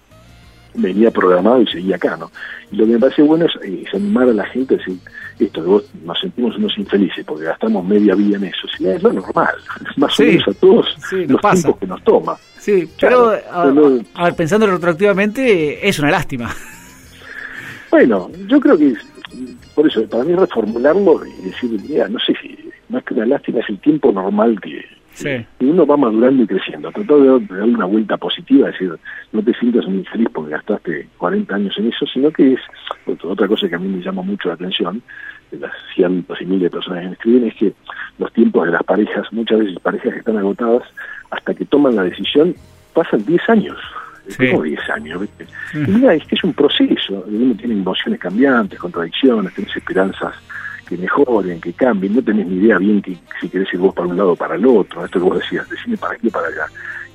venía 0.75 1.11
programado 1.11 1.63
y 1.63 1.67
seguía 1.67 1.97
acá, 1.97 2.17
¿no? 2.17 2.31
Y 2.71 2.77
lo 2.77 2.87
que 2.87 2.93
me 2.93 2.99
parece 2.99 3.23
bueno 3.23 3.47
es, 3.47 3.53
eh, 3.63 3.85
animar 3.93 4.29
a 4.29 4.33
la 4.33 4.47
gente 4.47 4.75
a 4.75 4.79
decir, 4.79 4.97
esto 5.39 5.63
que 5.63 5.69
vos 5.69 5.85
nos 6.05 6.21
sentimos 6.21 6.57
unos 6.57 6.77
infelices 6.79 7.25
porque 7.25 7.45
gastamos 7.45 7.85
media 7.85 8.15
vida 8.15 8.37
en 8.37 8.45
eso, 8.45 8.69
si 8.77 8.87
es 8.87 9.03
lo 9.03 9.13
normal, 9.13 9.55
más 9.97 10.19
o 10.19 10.23
menos 10.23 10.49
a 10.49 10.53
todos 10.55 10.97
los 11.13 11.41
tiempos 11.41 11.77
que 11.79 11.87
nos 11.87 12.03
toma. 12.05 12.37
Sí, 12.59 12.89
pero, 13.01 13.33
a, 13.51 13.67
ver, 14.25 14.35
pensando 14.37 14.67
retroactivamente, 14.67 15.87
es 15.87 15.99
una 15.99 16.11
lástima. 16.11 16.55
Bueno, 17.91 18.31
yo 18.49 18.59
creo 18.59 18.79
que 18.79 18.95
por 19.75 19.87
eso, 19.87 20.03
para 20.09 20.25
mí 20.25 20.35
reformularlo 20.35 21.27
y 21.27 21.51
decir, 21.51 21.79
mira, 21.89 22.09
no 22.09 22.19
sé 22.21 22.35
si 22.41 22.59
más 22.89 23.05
que 23.05 23.15
una 23.15 23.27
lástima 23.27 23.61
es 23.61 23.69
el 23.69 23.79
tiempo 23.81 24.13
normal 24.13 24.61
que, 24.61 24.83
uno 25.61 25.87
va 25.87 25.97
madurando 25.97 26.43
y 26.43 26.47
creciendo. 26.47 26.91
Tratar 26.91 27.17
de, 27.19 27.57
dar 27.57 27.63
una 27.63 27.85
vuelta 27.85 28.17
positiva, 28.17 28.69
es 28.69 28.75
decir, 28.75 28.99
no 29.33 29.43
te 29.43 29.55
sientas 29.55 29.87
muy 29.87 30.05
feliz 30.05 30.29
porque 30.33 30.51
gastaste 30.53 31.09
40 31.19 31.55
años 31.55 31.79
en 31.79 31.89
eso, 31.89 32.07
sino 32.07 32.31
que 32.31 32.55
es 32.55 32.61
otra 33.23 33.49
cosa 33.49 33.69
que 33.69 33.75
a 33.75 33.79
mí 33.79 33.89
me 33.89 34.03
llama 34.03 34.23
mucho 34.23 34.49
la 34.49 34.55
atención, 34.55 35.03
de 35.51 35.59
las 35.59 35.73
cientos 35.95 36.41
y 36.41 36.47
miles 36.47 36.63
de 36.63 36.71
personas 36.71 37.07
que 37.07 37.13
escriben, 37.13 37.49
es 37.49 37.55
que 37.55 37.73
los 38.19 38.33
tiempos 38.33 38.67
de 38.67 38.73
las 38.73 38.83
parejas, 38.85 39.31
muchas 39.33 39.59
veces 39.59 39.79
parejas 39.81 40.13
que 40.13 40.19
están 40.21 40.39
agotadas, 40.39 40.83
hasta 41.31 41.55
que 41.55 41.65
toman 41.67 41.97
la 41.97 42.05
decisión, 42.05 42.55
pasan 42.95 43.25
10 43.25 43.49
años 43.49 43.79
como 44.37 44.63
10 44.63 44.91
años, 44.91 45.21
¿viste? 45.21 45.47
Y 45.75 45.91
mira, 45.91 46.15
es 46.15 46.25
que 46.27 46.37
es 46.37 46.45
un 46.45 46.55
proceso, 46.55 47.25
uno 47.27 47.55
tiene 47.55 47.75
emociones 47.75 48.21
cambiantes, 48.21 48.79
contradicciones, 48.79 49.53
tenés 49.55 49.77
esperanzas 49.77 50.35
que 50.89 50.97
mejoren, 50.97 51.61
que 51.61 51.73
cambien, 51.73 52.15
no 52.15 52.23
tenés 52.23 52.47
ni 52.47 52.57
idea 52.57 52.79
bien 52.79 53.01
que 53.03 53.17
si 53.41 53.49
querés 53.49 53.73
ir 53.73 53.81
vos 53.81 53.95
para 53.95 54.09
un 54.09 54.17
lado 54.17 54.33
o 54.33 54.37
para 54.37 54.57
el 54.57 54.67
otro, 54.67 55.05
esto 55.05 55.19
que 55.19 55.25
vos 55.25 55.39
decías, 55.39 55.69
decime 55.69 55.97
para 55.97 56.17
o 56.17 56.31
para 56.31 56.49
allá. 56.49 56.67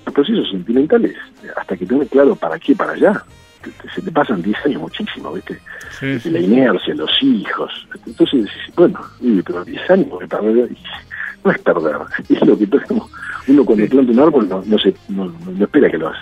Los 0.06 0.14
procesos 0.14 0.50
sentimentales, 0.50 1.16
hasta 1.56 1.76
que 1.76 1.86
tenés 1.86 2.10
claro 2.10 2.36
para 2.36 2.58
qué 2.60 2.76
para 2.76 2.94
allá, 2.94 3.24
se 3.94 4.02
te 4.02 4.12
pasan 4.12 4.42
10 4.42 4.66
años 4.66 4.82
muchísimo, 4.82 5.34
¿viste? 5.34 5.60
La 6.02 6.40
inercia, 6.40 6.94
los 6.96 7.12
hijos. 7.22 7.88
Entonces, 8.06 8.50
bueno, 8.76 9.00
pero 9.46 9.66
10 9.66 9.90
años 9.92 10.08
no 10.10 11.52
es 11.52 11.60
perder, 11.60 11.96
es 12.30 12.46
lo 12.46 12.58
que 12.58 12.68
tenemos 12.68 13.10
Uno 13.48 13.66
cuando 13.66 13.88
planta 13.88 14.12
un 14.12 14.20
árbol 14.20 14.50
no, 14.50 14.64
no, 14.66 14.78
se, 14.80 14.94
no, 15.10 15.26
no 15.26 15.64
espera 15.64 15.90
que 15.90 15.98
los 15.98 16.16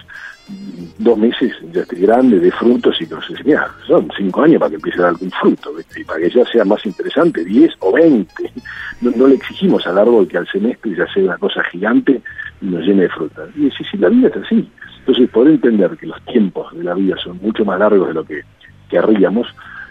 dos 0.98 1.18
meses 1.18 1.54
ya 1.72 1.82
esté 1.82 1.98
grande, 1.98 2.40
de 2.40 2.52
frutos 2.52 3.02
y 3.02 3.06
cosas. 3.06 3.44
Mira, 3.44 3.68
son 3.88 4.08
cinco 4.16 4.44
años 4.44 4.60
para 4.60 4.70
que 4.70 4.76
empiece 4.76 5.00
a 5.00 5.04
dar 5.04 5.10
algún 5.12 5.32
fruto, 5.32 5.72
y 5.96 6.04
para 6.04 6.20
que 6.20 6.30
ya 6.30 6.46
sea 6.46 6.64
más 6.66 6.86
interesante, 6.86 7.44
diez 7.44 7.74
o 7.80 7.92
veinte. 7.92 8.52
No, 9.02 9.28
le 9.28 9.36
exigimos 9.36 9.86
al 9.86 10.00
árbol 10.00 10.26
que 10.28 10.38
al 10.38 10.48
semestre 10.48 10.96
ya 10.96 11.06
sea 11.14 11.24
una 11.24 11.38
cosa 11.38 11.62
gigante 11.66 12.22
y 12.62 12.66
nos 12.66 12.82
llene 12.82 13.04
de 13.04 13.10
fruta. 13.10 13.46
Y 13.56 13.70
sí, 13.72 13.84
sí, 13.92 13.98
la 13.98 14.08
vida 14.08 14.30
es 14.30 14.38
así. 14.38 14.68
Entonces, 15.00 15.30
poder 15.30 15.54
entender 15.54 15.98
que 15.98 16.08
los 16.08 16.20
tiempos 16.24 16.76
de 16.76 16.84
la 16.86 16.94
vida 16.94 17.16
son 17.22 17.38
mucho 17.42 17.66
más 17.66 17.78
largos 17.78 18.08
de 18.08 18.14
lo 18.14 18.24
que 18.24 18.42
querríamos, 18.90 19.48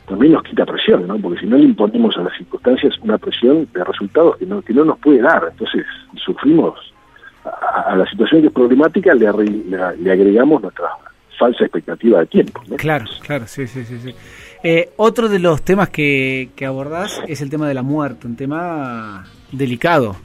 también 0.06 0.32
nos 0.32 0.42
quita 0.42 0.64
presión, 0.64 1.06
¿no? 1.06 1.18
Porque 1.18 1.40
si 1.40 1.46
no 1.46 1.58
le 1.58 1.64
imponemos 1.64 2.16
a 2.16 2.22
las 2.22 2.36
circunstancias 2.36 2.94
una 3.02 3.18
presión 3.18 3.68
de 3.72 3.84
resultados 3.84 4.38
que 4.38 4.46
no, 4.46 4.62
que 4.62 4.72
no 4.72 4.84
nos 4.84 4.98
puede 4.98 5.20
dar, 5.20 5.48
entonces 5.50 5.84
sufrimos 6.16 6.93
a, 7.44 7.96
la 7.96 8.06
situación 8.06 8.40
que 8.42 8.48
es 8.48 8.52
problemática 8.52 9.14
le, 9.14 9.30
le, 9.32 10.12
agregamos 10.12 10.62
nuestra 10.62 10.88
falsa 11.38 11.64
expectativa 11.64 12.20
de 12.20 12.26
tiempo. 12.26 12.62
Claro, 12.76 13.04
claro, 13.20 13.46
sí, 13.46 13.66
sí, 13.66 13.84
sí. 13.84 14.14
Eh, 14.62 14.90
otro 14.96 15.28
de 15.28 15.38
los 15.38 15.62
temas 15.62 15.90
que, 15.90 16.50
que 16.56 16.64
abordás 16.64 17.20
es 17.28 17.42
el 17.42 17.50
tema 17.50 17.68
de 17.68 17.74
la 17.74 17.82
muerte, 17.82 18.26
un 18.26 18.36
tema 18.36 19.24
delicado. 19.52 20.16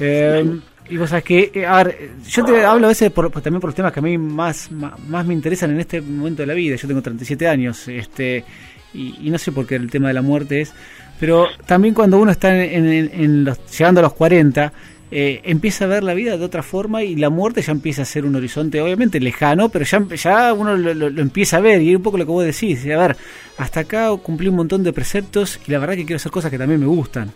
Eh, 0.00 0.60
y 0.90 0.96
vos 0.96 1.08
sabés 1.08 1.24
que, 1.24 1.52
eh, 1.54 1.66
a 1.66 1.84
ver, 1.84 2.10
yo 2.28 2.44
te 2.44 2.64
hablo 2.64 2.86
a 2.86 2.88
veces 2.88 3.12
por, 3.12 3.30
también 3.30 3.60
por 3.60 3.68
los 3.68 3.76
temas 3.76 3.92
que 3.92 4.00
a 4.00 4.02
mí 4.02 4.18
más, 4.18 4.70
más, 4.72 5.24
me 5.24 5.34
interesan 5.34 5.70
en 5.70 5.78
este 5.78 6.00
momento 6.00 6.42
de 6.42 6.48
la 6.48 6.54
vida. 6.54 6.74
Yo 6.74 6.88
tengo 6.88 7.00
37 7.00 7.46
años 7.46 7.86
este 7.86 8.44
y, 8.92 9.30
no 9.30 9.38
sé 9.38 9.52
por 9.52 9.68
qué 9.68 9.76
el 9.76 9.88
tema 9.88 10.08
de 10.08 10.14
la 10.14 10.22
muerte 10.22 10.62
es, 10.62 10.74
pero 11.20 11.46
también 11.64 11.94
cuando 11.94 12.18
uno 12.18 12.32
está 12.32 12.60
en, 12.60 13.44
los, 13.44 13.78
llegando 13.78 14.00
a 14.00 14.02
los 14.02 14.14
40, 14.14 14.72
eh, 15.10 15.40
empieza 15.44 15.84
a 15.84 15.88
ver 15.88 16.02
la 16.02 16.14
vida 16.14 16.36
de 16.36 16.44
otra 16.44 16.62
forma 16.62 17.02
y 17.02 17.16
la 17.16 17.30
muerte 17.30 17.62
ya 17.62 17.72
empieza 17.72 18.02
a 18.02 18.04
ser 18.04 18.24
un 18.24 18.36
horizonte 18.36 18.80
obviamente 18.80 19.20
lejano, 19.20 19.68
pero 19.68 19.84
ya, 19.84 20.00
ya 20.14 20.52
uno 20.52 20.76
lo, 20.76 21.06
empieza 21.20 21.56
a 21.56 21.60
ver 21.60 21.82
y 21.82 21.90
es 21.90 21.96
un 21.96 22.02
poco 22.02 22.18
lo 22.18 22.24
que 22.24 22.32
vos 22.32 22.44
decís, 22.44 22.84
a 22.86 22.98
ver, 22.98 23.16
hasta 23.58 23.80
acá 23.80 24.08
cumplí 24.22 24.48
un 24.48 24.56
montón 24.56 24.82
de 24.82 24.92
preceptos 24.92 25.60
y 25.66 25.72
la 25.72 25.78
verdad 25.78 25.94
que 25.94 26.04
quiero 26.04 26.16
hacer 26.16 26.32
cosas 26.32 26.50
que 26.50 26.58
también 26.58 26.80
me 26.80 26.86
gustan. 26.86 27.30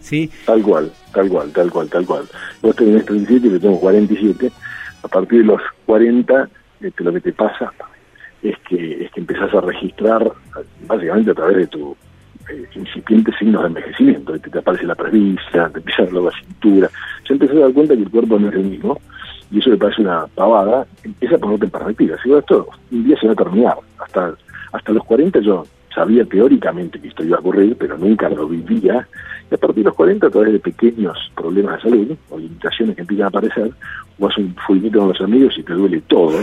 ¿sí? 0.00 0.30
Tal 0.46 0.62
cual, 0.62 0.90
tal 1.12 1.28
cual, 1.28 1.52
tal 1.52 1.70
cual, 1.70 1.88
tal 1.88 2.06
cual. 2.06 2.24
Vos 2.62 2.74
tenés 2.76 3.04
37 3.04 3.46
y 3.46 3.50
yo 3.50 3.60
tengo 3.60 3.80
47, 3.80 4.50
a 5.02 5.08
partir 5.08 5.40
de 5.40 5.44
los 5.44 5.60
40 5.86 6.48
este, 6.80 7.04
lo 7.04 7.12
que 7.12 7.20
te 7.20 7.32
pasa 7.32 7.72
es 8.42 8.56
que, 8.68 9.04
es 9.04 9.10
que 9.10 9.20
empezás 9.20 9.52
a 9.52 9.60
registrar 9.60 10.32
básicamente 10.86 11.32
a 11.32 11.34
través 11.34 11.56
de 11.56 11.66
tu 11.66 11.96
eh, 12.50 12.66
incipientes 12.74 13.34
signos 13.38 13.62
de 13.62 13.68
envejecimiento, 13.68 14.38
te, 14.38 14.50
te 14.50 14.58
aparece 14.58 14.86
la 14.86 14.94
presbicia, 14.94 15.68
te 15.70 15.78
empieza 15.78 16.02
a 16.02 16.06
la 16.06 16.30
cintura, 16.44 16.90
ya 17.28 17.34
empezás 17.34 17.56
a 17.56 17.60
dar 17.60 17.72
cuenta 17.72 17.94
que 17.94 18.02
el 18.02 18.10
cuerpo 18.10 18.38
no 18.38 18.48
es 18.48 18.54
el 18.54 18.64
mismo, 18.64 19.00
y 19.50 19.58
eso 19.58 19.70
le 19.70 19.76
parece 19.76 20.02
una 20.02 20.26
pavada, 20.34 20.86
empieza 21.02 21.36
a 21.36 21.38
ponerte 21.38 21.64
en 21.64 21.70
perspectiva, 21.70 22.16
si 22.22 22.32
esto 22.32 22.68
un 22.90 23.04
día 23.04 23.18
se 23.18 23.26
va 23.26 23.32
a 23.32 23.36
terminar, 23.36 23.76
hasta, 23.98 24.34
hasta 24.72 24.92
los 24.92 25.04
40 25.04 25.40
yo 25.40 25.64
sabía 25.98 26.24
teóricamente 26.24 27.00
que 27.00 27.08
esto 27.08 27.24
iba 27.24 27.36
a 27.36 27.40
ocurrir, 27.40 27.76
pero 27.76 27.98
nunca 27.98 28.28
lo 28.28 28.46
vivía, 28.46 29.08
y 29.50 29.54
a 29.54 29.58
partir 29.58 29.82
de 29.82 29.90
los 29.90 29.94
40, 29.94 30.28
a 30.28 30.30
través 30.30 30.52
de 30.52 30.60
pequeños 30.60 31.18
problemas 31.34 31.76
de 31.76 31.90
salud 31.90 32.16
o 32.30 32.38
limitaciones 32.38 32.94
que 32.94 33.02
empiezan 33.02 33.24
a 33.24 33.28
aparecer, 33.28 33.70
vas 34.18 34.38
un 34.38 34.54
fuimito 34.66 35.00
con 35.00 35.08
los 35.08 35.20
amigos 35.20 35.54
y 35.58 35.62
te 35.64 35.72
duele 35.72 36.00
todo, 36.06 36.38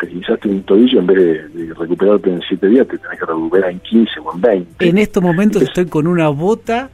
te 0.00 0.06
guisaste 0.08 0.48
un 0.48 0.62
tobillo, 0.64 0.98
en 0.98 1.06
vez 1.06 1.16
de, 1.54 1.74
recuperarte 1.74 2.30
en 2.30 2.40
7 2.48 2.68
días, 2.68 2.88
te 2.88 2.98
tenés 2.98 3.20
que 3.20 3.26
recuperar 3.26 3.70
en 3.70 3.78
15 3.78 4.10
o 4.24 4.34
en 4.34 4.40
20. 4.40 4.88
En 4.88 4.98
estos 4.98 5.22
momentos 5.22 5.62
estoy 5.62 5.86
con 5.86 6.08
una 6.08 6.28
bota 6.28 6.90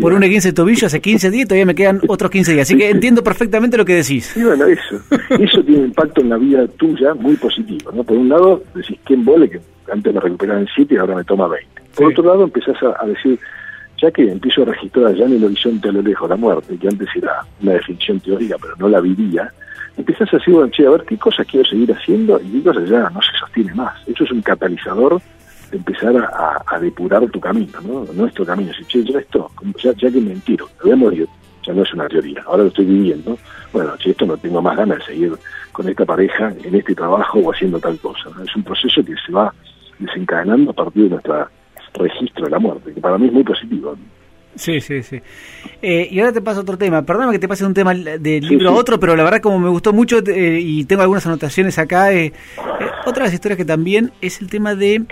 por 0.00 0.12
una 0.12 0.28
15 0.28 0.52
tobillo 0.52 0.86
hace 0.86 1.00
15 1.00 1.30
días 1.30 1.44
y 1.44 1.48
todavía 1.48 1.66
me 1.66 1.74
quedan 1.74 2.00
otros 2.08 2.30
15 2.30 2.52
días. 2.52 2.68
Así 2.68 2.76
que 2.76 2.88
entiendo 2.88 3.22
perfectamente 3.22 3.76
lo 3.76 3.84
que 3.84 3.94
decís. 3.94 4.34
Y 4.36 4.42
bueno, 4.42 4.66
eso. 4.66 5.00
Eso 5.30 5.62
tiene 5.62 5.80
un 5.80 5.86
impacto 5.86 6.20
en 6.20 6.28
la 6.28 6.38
vida 6.38 6.66
tuya 6.68 7.14
muy 7.14 7.36
positivo. 7.36 7.90
¿no? 7.92 8.04
Por 8.04 8.16
un 8.16 8.28
lado, 8.28 8.62
decís, 8.74 8.98
¿quién 9.04 9.24
vole? 9.24 9.50
Que 9.50 9.60
antes 9.90 10.14
me 10.14 10.20
recuperaba 10.20 10.60
en 10.60 10.68
7 10.74 10.94
y 10.94 10.96
ahora 10.96 11.16
me 11.16 11.24
toma 11.24 11.48
20. 11.48 11.82
Por 11.96 12.06
otro 12.06 12.24
lado, 12.24 12.44
empezás 12.44 12.76
a 12.82 13.06
decir, 13.06 13.38
ya 14.00 14.10
que 14.10 14.30
empiezo 14.30 14.62
a 14.62 14.66
registrar 14.66 15.06
allá 15.06 15.26
en 15.26 15.34
el 15.34 15.44
horizonte 15.44 15.88
a 15.88 15.92
lo 15.92 16.02
lejos 16.02 16.28
la 16.28 16.36
muerte, 16.36 16.76
que 16.76 16.88
antes 16.88 17.08
era 17.14 17.44
una 17.60 17.72
definición 17.72 18.20
teórica, 18.20 18.56
pero 18.60 18.74
no 18.76 18.88
la 18.88 19.00
vivía, 19.00 19.52
empezás 19.96 20.32
a 20.32 20.38
decir, 20.38 20.54
bueno, 20.54 20.70
che, 20.70 20.86
a 20.86 20.90
ver 20.90 21.04
qué 21.04 21.16
cosas 21.18 21.46
quiero 21.46 21.68
seguir 21.68 21.92
haciendo 21.92 22.40
y 22.40 22.50
qué 22.50 22.62
cosas 22.62 22.88
ya 22.88 23.10
no 23.10 23.20
se 23.20 23.38
sostiene 23.38 23.74
más. 23.74 23.96
Eso 24.06 24.24
es 24.24 24.30
un 24.30 24.42
catalizador 24.42 25.20
de 25.70 25.76
empezar 25.76 26.16
a, 26.16 26.78
depurar 26.80 27.26
tu 27.30 27.40
camino, 27.40 27.80
¿no? 27.80 28.04
Nuestro 28.12 28.44
camino. 28.44 28.72
Si, 28.74 28.84
che, 28.84 29.04
ya 29.04 29.18
esto, 29.18 29.50
ya, 29.82 29.92
ya 29.92 30.10
que 30.10 30.20
me 30.20 30.32
entiro, 30.32 30.68
lo 30.82 31.12
ya 31.64 31.72
no 31.72 31.82
es 31.84 31.94
una 31.94 32.08
teoría, 32.08 32.42
ahora 32.46 32.64
lo 32.64 32.68
estoy 32.68 32.86
viviendo. 32.86 33.38
Bueno, 33.72 33.96
che, 33.98 34.10
esto 34.10 34.26
no 34.26 34.36
tengo 34.36 34.60
más 34.60 34.76
ganas 34.76 34.98
de 34.98 35.04
seguir 35.04 35.32
con 35.72 35.88
esta 35.88 36.04
pareja, 36.04 36.52
en 36.62 36.74
este 36.74 36.94
trabajo 36.94 37.38
o 37.38 37.52
haciendo 37.52 37.80
tal 37.80 37.98
cosa. 37.98 38.30
Es 38.44 38.54
un 38.54 38.62
proceso 38.62 39.02
que 39.04 39.14
se 39.26 39.32
va 39.32 39.52
desencadenando 39.98 40.70
a 40.70 40.74
partir 40.74 41.04
de 41.04 41.10
nuestra 41.10 41.50
registro 41.94 42.44
de 42.44 42.50
la 42.50 42.58
muerte, 42.58 42.92
que 42.94 43.00
para 43.00 43.18
mí 43.18 43.26
es 43.26 43.32
muy 43.32 43.44
positivo. 43.44 43.96
Sí, 44.54 44.80
sí, 44.80 45.02
sí. 45.02 45.20
Eh, 45.80 46.08
y 46.10 46.20
ahora 46.20 46.32
te 46.32 46.42
paso 46.42 46.60
otro 46.60 46.76
tema. 46.76 47.02
Perdóname 47.02 47.32
que 47.32 47.38
te 47.38 47.48
pase 47.48 47.64
un 47.64 47.72
tema 47.72 47.94
del 47.94 48.46
libro 48.46 48.70
a 48.70 48.72
otro, 48.72 49.00
pero 49.00 49.16
la 49.16 49.24
verdad 49.24 49.40
como 49.40 49.58
me 49.58 49.70
gustó 49.70 49.92
mucho 49.92 50.18
eh, 50.26 50.60
y 50.60 50.84
tengo 50.84 51.02
algunas 51.02 51.26
anotaciones 51.26 51.78
acá, 51.78 52.12
eh, 52.12 52.32
otra 53.06 53.24
de 53.24 53.28
las 53.28 53.34
historias 53.34 53.56
que 53.56 53.64
también 53.64 54.12
es 54.20 54.40
el 54.42 54.50
tema 54.50 54.74
de 54.74 55.06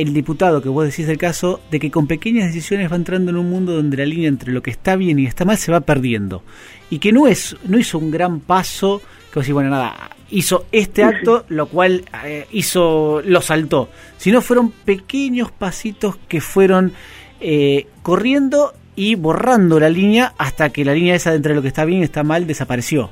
el 0.00 0.14
diputado 0.14 0.62
que 0.62 0.68
vos 0.68 0.84
decís 0.84 1.06
del 1.06 1.18
caso, 1.18 1.60
de 1.70 1.78
que 1.78 1.90
con 1.90 2.06
pequeñas 2.06 2.46
decisiones 2.46 2.90
va 2.90 2.96
entrando 2.96 3.30
en 3.30 3.36
un 3.36 3.50
mundo 3.50 3.74
donde 3.74 3.98
la 3.98 4.06
línea 4.06 4.28
entre 4.28 4.52
lo 4.52 4.62
que 4.62 4.70
está 4.70 4.96
bien 4.96 5.18
y 5.18 5.26
está 5.26 5.44
mal 5.44 5.58
se 5.58 5.70
va 5.70 5.80
perdiendo. 5.80 6.42
Y 6.88 6.98
que 6.98 7.12
no, 7.12 7.26
es, 7.26 7.56
no 7.64 7.78
hizo 7.78 7.98
un 7.98 8.10
gran 8.10 8.40
paso, 8.40 9.00
que 9.30 9.38
vos 9.38 9.44
decís, 9.44 9.54
bueno, 9.54 9.70
nada, 9.70 10.10
hizo 10.30 10.66
este 10.72 11.04
acto, 11.04 11.44
lo 11.48 11.66
cual 11.66 12.04
eh, 12.24 12.46
hizo, 12.50 13.20
lo 13.24 13.40
saltó, 13.42 13.90
sino 14.16 14.40
fueron 14.40 14.70
pequeños 14.70 15.52
pasitos 15.52 16.16
que 16.28 16.40
fueron 16.40 16.92
eh, 17.40 17.86
corriendo 18.02 18.72
y 18.96 19.16
borrando 19.16 19.78
la 19.80 19.88
línea 19.88 20.32
hasta 20.38 20.70
que 20.70 20.84
la 20.84 20.94
línea 20.94 21.14
esa 21.14 21.30
de 21.30 21.36
entre 21.36 21.54
lo 21.54 21.62
que 21.62 21.68
está 21.68 21.84
bien 21.84 22.00
y 22.00 22.04
está 22.04 22.22
mal 22.22 22.46
desapareció. 22.46 23.10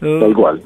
Tal 0.00 0.34
cual. 0.34 0.62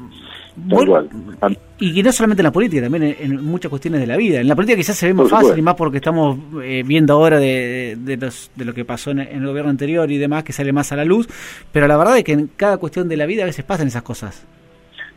Y 1.79 1.93
que 1.93 2.03
no 2.03 2.11
solamente 2.11 2.41
en 2.41 2.45
la 2.45 2.51
política, 2.51 2.81
también 2.81 3.15
en, 3.19 3.45
muchas 3.45 3.69
cuestiones 3.69 4.01
de 4.01 4.07
la 4.07 4.17
vida. 4.17 4.39
En 4.39 4.47
la 4.47 4.55
política 4.55 4.77
quizás 4.77 4.97
se 4.97 5.07
ve 5.07 5.13
más 5.13 5.29
fácil 5.29 5.57
y 5.57 5.61
más 5.61 5.75
porque 5.75 5.97
estamos 5.97 6.37
eh, 6.63 6.83
viendo 6.85 7.13
ahora 7.13 7.39
de, 7.39 7.95
de, 7.99 8.65
lo 8.65 8.73
que 8.73 8.83
pasó 8.83 9.11
en, 9.11 9.19
el 9.19 9.45
gobierno 9.45 9.69
anterior 9.69 10.09
y 10.09 10.17
demás, 10.17 10.43
que 10.43 10.53
sale 10.53 10.73
más 10.73 10.91
a 10.91 10.95
la 10.95 11.05
luz, 11.05 11.27
pero 11.71 11.87
la 11.87 11.97
verdad 11.97 12.17
es 12.17 12.23
que 12.23 12.33
en 12.33 12.49
cada 12.55 12.77
cuestión 12.77 13.07
de 13.07 13.17
la 13.17 13.25
vida 13.25 13.43
a 13.43 13.45
veces 13.45 13.63
pasan 13.63 13.87
esas 13.87 14.01
cosas. 14.01 14.45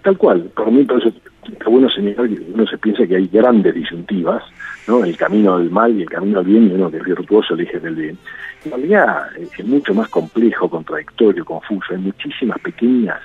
Tal 0.03 0.17
cual, 0.17 0.51
por 0.55 0.71
mí 0.71 0.81
entonces 0.81 1.15
está 1.51 1.69
bueno 1.69 1.89
señalar 1.91 2.29
que 2.29 2.41
uno 2.53 2.67
se 2.67 2.79
piensa 2.79 3.07
que 3.07 3.17
hay 3.17 3.27
grandes 3.29 3.75
disyuntivas, 3.75 4.43
¿no? 4.87 5.05
El 5.05 5.17
camino 5.17 5.59
del 5.59 5.71
mal 5.71 5.97
y 5.97 6.03
el 6.03 6.11
camino 6.11 6.43
del 6.43 6.47
bien, 6.47 6.71
y 6.71 6.75
uno 6.75 6.91
que 6.91 6.99
es 6.99 7.05
virtuoso 7.05 7.55
elige 7.55 7.79
el 7.79 7.95
bien. 7.95 8.19
En 8.65 8.71
realidad 8.71 9.29
es 9.39 9.65
mucho 9.65 9.95
más 9.95 10.09
complejo, 10.09 10.69
contradictorio, 10.69 11.45
confuso. 11.45 11.95
Hay 11.95 11.99
muchísimas 11.99 12.59
pequeñas 12.61 13.19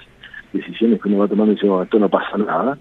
decisiones 0.53 1.01
que 1.01 1.09
uno 1.09 1.19
va 1.19 1.27
tomando 1.27 1.51
y 1.51 1.55
dice, 1.55 1.67
no, 1.67 1.83
esto 1.83 1.99
no 1.99 2.09
pasa 2.09 2.37
nada. 2.37 2.77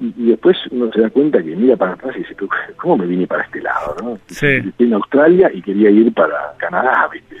Y, 0.00 0.30
después 0.30 0.56
uno 0.70 0.90
se 0.92 1.02
da 1.02 1.10
cuenta 1.10 1.42
que 1.42 1.54
mira 1.54 1.76
para 1.76 1.92
atrás 1.92 2.16
y 2.16 2.20
dice, 2.20 2.34
¿cómo 2.76 2.96
me 2.96 3.06
vine 3.06 3.26
para 3.26 3.44
este 3.44 3.60
lado? 3.60 3.96
¿no? 4.02 4.18
Estoy 4.28 4.72
en 4.78 4.94
Australia 4.94 5.50
y 5.52 5.60
quería 5.60 5.90
ir 5.90 6.12
para 6.14 6.54
Canadá, 6.58 7.08
¿viste? 7.12 7.36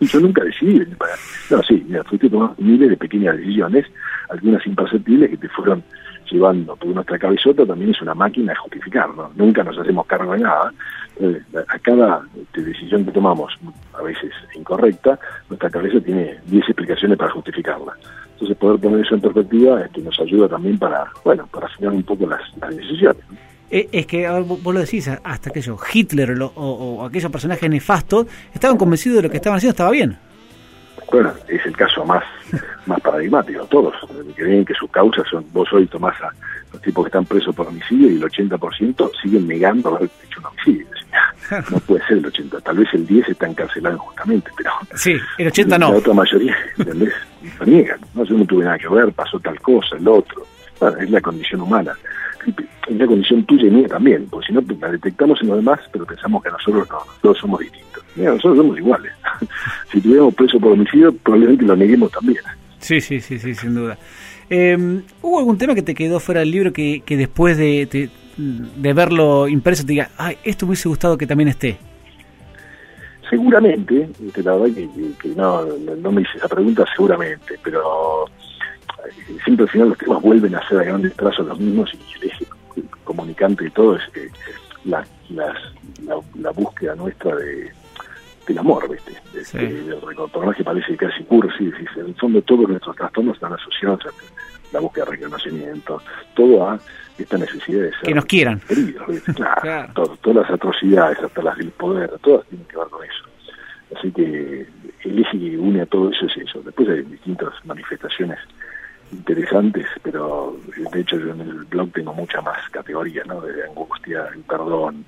yo 0.00 0.20
nunca 0.20 0.42
decidí 0.44 0.78
venir 0.78 0.96
para... 0.96 1.12
No, 1.50 1.62
sí, 1.62 1.84
mira, 1.86 2.02
fuiste 2.04 2.30
tomando 2.30 2.54
miles 2.58 2.88
de 2.88 2.96
pequeñas 2.96 3.36
decisiones 3.36 3.86
algunas 4.30 4.66
imperceptibles 4.66 5.30
que 5.30 5.36
te 5.36 5.48
fueron 5.50 5.82
llevando, 6.30 6.76
porque 6.76 6.94
nuestra 6.94 7.18
cabezota 7.18 7.66
también 7.66 7.90
es 7.90 8.02
una 8.02 8.14
máquina 8.14 8.52
de 8.52 8.58
justificar, 8.58 9.14
¿no? 9.14 9.30
Nunca 9.34 9.62
nos 9.62 9.78
hacemos 9.78 10.06
cargo 10.06 10.32
de 10.32 10.40
nada. 10.40 10.72
Eh, 11.20 11.40
a 11.68 11.78
cada 11.78 12.22
este, 12.36 12.62
decisión 12.62 13.04
que 13.04 13.12
tomamos, 13.12 13.52
a 13.92 14.02
veces 14.02 14.32
incorrecta, 14.56 15.18
nuestra 15.48 15.70
cabeza 15.70 16.00
tiene 16.00 16.38
10 16.46 16.64
explicaciones 16.64 17.16
para 17.16 17.30
justificarla. 17.30 17.92
Entonces 18.32 18.56
poder 18.56 18.80
poner 18.80 19.04
eso 19.04 19.14
en 19.14 19.20
perspectiva 19.20 19.80
este, 19.82 20.00
nos 20.00 20.18
ayuda 20.18 20.48
también 20.48 20.78
para, 20.78 21.06
bueno, 21.24 21.46
para 21.52 21.66
afinar 21.66 21.92
un 21.92 22.02
poco 22.02 22.26
las, 22.26 22.40
decisiones. 22.76 23.22
Eh, 23.70 23.88
es 23.92 24.06
que, 24.06 24.28
vos 24.28 24.74
lo 24.74 24.80
decís, 24.80 25.08
hasta 25.08 25.50
aquello, 25.50 25.76
Hitler 25.92 26.40
o, 26.42 26.52
o 26.56 27.06
aquellos 27.06 27.30
personajes 27.30 27.70
nefastos 27.70 28.26
estaban 28.52 28.76
convencidos 28.76 29.18
de 29.18 29.22
lo 29.22 29.30
que 29.30 29.36
estaban 29.36 29.56
haciendo 29.58 29.72
estaba 29.72 29.90
bien 29.90 30.18
bueno, 31.10 31.32
es 31.48 31.64
el 31.64 31.76
caso 31.76 32.04
más, 32.04 32.24
más 32.86 33.00
paradigmático. 33.00 33.64
Todos 33.66 33.94
creen 34.34 34.64
que 34.64 34.74
sus 34.74 34.90
causas 34.90 35.26
son, 35.30 35.44
vos 35.52 35.72
hoy 35.72 35.86
tomás 35.86 36.20
a 36.20 36.30
los 36.72 36.82
tipos 36.82 37.04
que 37.04 37.08
están 37.08 37.24
presos 37.24 37.54
por 37.54 37.68
homicidio 37.68 38.10
y 38.10 38.16
el 38.16 38.22
80% 38.22 39.10
siguen 39.22 39.48
negando 39.48 39.96
haber 39.96 40.10
hecho 40.24 40.40
un 40.40 40.46
homicidio. 40.46 40.86
No 41.70 41.78
puede 41.80 42.04
ser 42.06 42.16
el 42.16 42.26
80, 42.26 42.60
tal 42.62 42.78
vez 42.78 42.88
el 42.94 43.06
10 43.06 43.28
está 43.28 43.46
encarcelado 43.46 43.96
injustamente, 43.96 44.50
pero... 44.56 44.70
Sí, 44.94 45.14
el 45.36 45.48
80 45.48 45.78
no. 45.78 45.92
La 45.92 45.98
otra 45.98 46.14
mayoría, 46.14 46.56
¿entendés? 46.78 47.12
Lo 47.60 47.66
niegan. 47.66 48.00
No, 48.14 48.24
yo 48.24 48.38
no 48.38 48.46
tuve 48.46 48.64
nada 48.64 48.78
que 48.78 48.88
ver, 48.88 49.12
pasó 49.12 49.38
tal 49.40 49.60
cosa, 49.60 49.96
el 49.96 50.08
otro. 50.08 50.46
Bueno, 50.80 50.98
es 50.98 51.10
la 51.10 51.20
condición 51.20 51.60
humana. 51.60 51.92
Es 52.86 52.96
la 52.96 53.06
condición 53.06 53.44
tuya 53.44 53.66
y 53.66 53.70
mía 53.70 53.88
también, 53.88 54.26
porque 54.30 54.48
si 54.48 54.52
no 54.52 54.62
la 54.80 54.90
detectamos 54.90 55.40
en 55.40 55.48
los 55.48 55.56
demás, 55.56 55.80
pero 55.90 56.04
pensamos 56.04 56.42
que 56.42 56.50
nosotros 56.50 56.88
no, 56.90 56.98
todos 57.22 57.38
somos 57.38 57.60
distintos. 57.60 58.04
Mira, 58.14 58.32
nosotros 58.32 58.58
somos 58.58 58.78
iguales. 58.78 59.12
si 59.92 60.00
tuviéramos 60.00 60.34
preso 60.34 60.60
por 60.60 60.72
homicidio, 60.72 61.14
probablemente 61.16 61.64
lo 61.64 61.76
neguemos 61.76 62.10
también. 62.12 62.40
Sí, 62.78 63.00
sí, 63.00 63.20
sí, 63.20 63.38
sí, 63.38 63.54
sin 63.54 63.74
duda. 63.74 63.96
Eh, 64.50 64.76
¿Hubo 65.22 65.38
algún 65.38 65.56
tema 65.56 65.74
que 65.74 65.82
te 65.82 65.94
quedó 65.94 66.20
fuera 66.20 66.40
del 66.40 66.50
libro 66.50 66.72
que, 66.72 67.02
que 67.04 67.16
después 67.16 67.56
de, 67.56 68.10
de, 68.36 68.92
verlo 68.92 69.48
impreso 69.48 69.84
te 69.84 69.92
diga, 69.92 70.10
ay, 70.18 70.36
esto 70.44 70.66
me 70.66 70.70
hubiese 70.70 70.88
gustado 70.88 71.16
que 71.16 71.26
también 71.26 71.48
esté? 71.48 71.78
Seguramente, 73.30 74.08
la 74.42 74.54
verdad 74.54 74.74
que, 75.20 75.28
no, 75.30 75.64
no 75.64 76.12
me 76.12 76.22
hice 76.22 76.36
esa 76.36 76.48
pregunta, 76.48 76.84
seguramente, 76.94 77.58
pero 77.62 78.26
eh, 78.26 79.36
siempre 79.44 79.64
al 79.64 79.70
final 79.70 79.88
los 79.88 79.98
temas 79.98 80.20
vuelven 80.20 80.54
a 80.54 80.68
ser 80.68 80.80
a 80.80 80.84
grandes 80.84 81.14
trazos 81.14 81.46
los 81.46 81.58
mismos 81.58 81.90
y 81.94 82.22
el 82.22 82.30
eje 82.30 82.44
comunicante 83.44 83.66
y 83.66 83.70
todo 83.70 83.96
es 83.96 84.02
eh, 84.16 84.30
la, 84.84 85.04
la, 85.30 86.50
búsqueda 86.50 86.94
nuestra 86.94 87.34
de, 87.36 87.70
del 88.46 88.58
amor, 88.58 88.88
¿viste? 88.88 89.12
Sí. 89.44 89.88
por 90.32 90.46
más 90.46 90.56
que 90.56 90.64
parece 90.64 90.96
casi 90.96 91.22
cursi, 91.24 91.72
en 91.96 92.06
el 92.06 92.14
fondo 92.14 92.42
todos 92.42 92.68
nuestros 92.68 92.96
trastornos 92.96 93.34
están 93.34 93.52
asociados 93.52 94.00
a 94.06 94.10
la 94.72 94.80
búsqueda 94.80 95.04
de 95.06 95.10
reconocimiento, 95.12 96.02
todo 96.34 96.68
a 96.68 96.78
esta 97.18 97.38
necesidad 97.38 97.82
de 97.82 97.90
ser 97.90 98.02
que 98.02 98.14
nos 98.14 98.24
quieran. 98.24 98.60
Claro, 99.62 100.16
todas 100.20 100.36
las 100.36 100.50
atrocidades, 100.50 101.18
hasta 101.18 101.42
las 101.42 101.56
del 101.56 101.70
poder, 101.70 102.10
todas 102.22 102.46
tienen 102.48 102.66
que 102.66 102.76
ver 102.76 102.88
con 102.88 103.04
eso. 103.04 103.24
Así 103.96 104.10
que 104.10 104.66
el 105.04 105.18
eje 105.18 105.38
que 105.38 105.58
une 105.58 105.82
a 105.82 105.86
todo 105.86 106.10
eso 106.10 106.26
es 106.26 106.36
eso. 106.36 106.60
Después 106.62 106.88
hay 106.88 107.02
distintas 107.02 107.52
manifestaciones 107.64 108.38
interesantes, 109.12 109.86
pero 110.02 110.56
de 110.92 111.00
hecho 111.00 111.18
yo 111.18 111.30
en 111.30 111.40
el 111.40 111.64
blog 111.64 111.92
tengo 111.92 112.12
mucha 112.14 112.40
más 112.40 112.58
categoría, 112.70 113.22
¿no? 113.26 113.40
De 113.40 113.64
angustia, 113.64 114.28
el 114.34 114.40
perdón, 114.42 115.04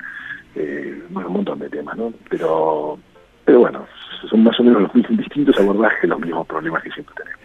eh, 0.55 1.03
un 1.09 1.33
montón 1.33 1.59
de 1.59 1.69
temas, 1.69 1.97
¿no? 1.97 2.13
Pero, 2.31 2.99
pero 3.45 3.61
bueno, 3.61 3.87
son 4.29 4.43
más 4.43 4.59
o 4.61 4.63
menos 4.63 4.83
los 4.83 4.95
mismos, 4.95 5.19
distintos 5.19 5.59
abordajes, 5.59 6.09
los 6.09 6.21
mismos 6.21 6.47
problemas 6.47 6.83
que 6.83 6.91
siempre 6.91 7.15
tenemos. 7.17 7.41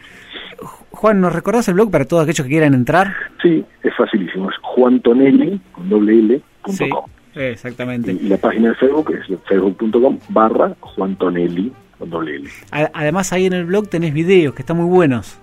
Juan, 0.92 1.22
¿nos 1.22 1.34
recordás 1.34 1.68
el 1.68 1.74
blog 1.74 1.92
para 1.92 2.06
todos 2.06 2.24
aquellos 2.24 2.46
que 2.46 2.52
quieran 2.52 2.74
entrar? 2.74 3.16
Sí, 3.42 3.66
es 3.84 3.96
facilísimo, 3.96 4.50
es 4.50 4.58
juantonelli, 4.62 5.60
con 5.72 5.90
doble 5.90 6.20
L, 6.20 6.42
punto 6.64 6.86
com. 6.90 7.06
Exactamente. 7.34 8.12
Y 8.12 8.28
la 8.28 8.38
página 8.38 8.70
de 8.70 8.76
Facebook 8.76 9.12
es 9.12 9.40
facebook.com 9.48 10.20
barra 10.30 10.76
juantonelli, 10.80 11.72
con 11.98 12.10
doble 12.10 12.36
L. 12.36 12.50
Además 12.94 13.34
ahí 13.34 13.46
en 13.46 13.54
el 13.54 13.66
blog 13.66 13.88
tenés 13.90 14.14
videos 14.14 14.54
que 14.54 14.62
están 14.62 14.78
muy 14.78 14.90
buenos. 14.90 15.41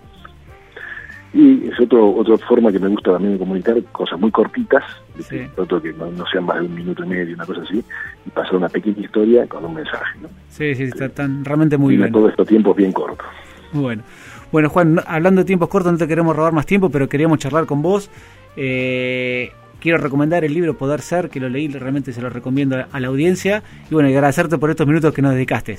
Y 1.38 1.68
es 1.68 1.78
otro, 1.78 2.16
otra 2.16 2.37
forma 2.38 2.73
que 2.73 2.80
me 2.80 2.88
gusta 2.88 3.12
también 3.12 3.35
de 3.35 3.38
comunicar, 3.38 3.80
cosas 3.92 4.18
muy 4.18 4.33
cortitas, 4.33 4.83
sí. 5.21 5.47
otro 5.57 5.80
que 5.80 5.92
no, 5.92 6.11
sean 6.33 6.45
más 6.45 6.59
de 6.59 6.66
un 6.66 6.75
minuto 6.75 7.04
y 7.04 7.07
medio, 7.07 7.33
una 7.37 7.47
cosa 7.47 7.62
así, 7.62 7.80
y 8.26 8.30
pasar 8.30 8.57
una 8.57 8.68
pequeña 8.68 9.02
historia 9.02 9.47
con 9.47 9.64
un 9.64 9.75
mensaje. 9.75 10.18
¿no? 10.21 10.28
Sí, 10.49 10.75
sí, 10.75 10.83
están 10.83 11.45
realmente 11.45 11.78
muy 11.78 11.97
bien. 11.97 12.11
todo 12.11 12.28
estos 12.28 12.49
tiempos 12.49 12.75
bien 12.76 12.90
cortos. 12.90 13.28
Bueno. 13.73 14.02
Bueno, 14.50 14.68
Juan, 14.68 15.00
hablando 15.07 15.42
de 15.42 15.45
tiempos 15.45 15.68
cortos, 15.68 15.92
no 15.92 15.99
te 15.99 16.09
queremos 16.09 16.35
robar 16.35 16.52
más 16.52 16.66
tiempo, 16.66 16.90
pero 16.90 17.09
queríamos 17.09 17.38
charlar 17.38 17.66
con 17.66 17.83
vos. 17.83 18.11
Eh, 18.57 19.52
quiero 19.78 19.99
recomendar 19.99 20.45
el 20.45 20.54
libro 20.54 20.76
Poder 20.76 21.02
Ser, 21.02 21.28
que 21.28 21.38
lo 21.38 21.49
leí, 21.49 21.68
realmente 21.68 22.12
se 22.12 22.21
lo 22.21 22.30
recomiendo 22.30 22.85
a 22.90 22.99
la 22.99 23.07
audiencia. 23.07 23.62
Y 23.88 23.95
bueno, 23.95 24.09
y 24.09 24.14
agradecerte 24.14 24.59
por 24.59 24.71
estos 24.71 24.88
minutos 24.88 25.14
que 25.14 25.23
nos 25.23 25.35
dedicaste. 25.35 25.78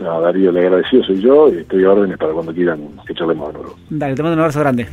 No, 0.00 0.20
Darío, 0.20 0.50
le 0.50 0.60
agradecido 0.60 1.04
soy 1.04 1.20
yo 1.20 1.48
y 1.48 1.58
estoy 1.58 1.84
a 1.84 1.90
órdenes 1.90 2.16
para 2.16 2.32
cuando 2.32 2.52
quieran 2.54 2.80
que 3.06 3.14
charlemos 3.14 3.48
de 3.48 3.58
nuevo. 3.58 3.76
Dale, 3.90 4.14
te 4.14 4.22
mando 4.22 4.34
un 4.34 4.40
abrazo 4.40 4.60
grande. 4.60 4.88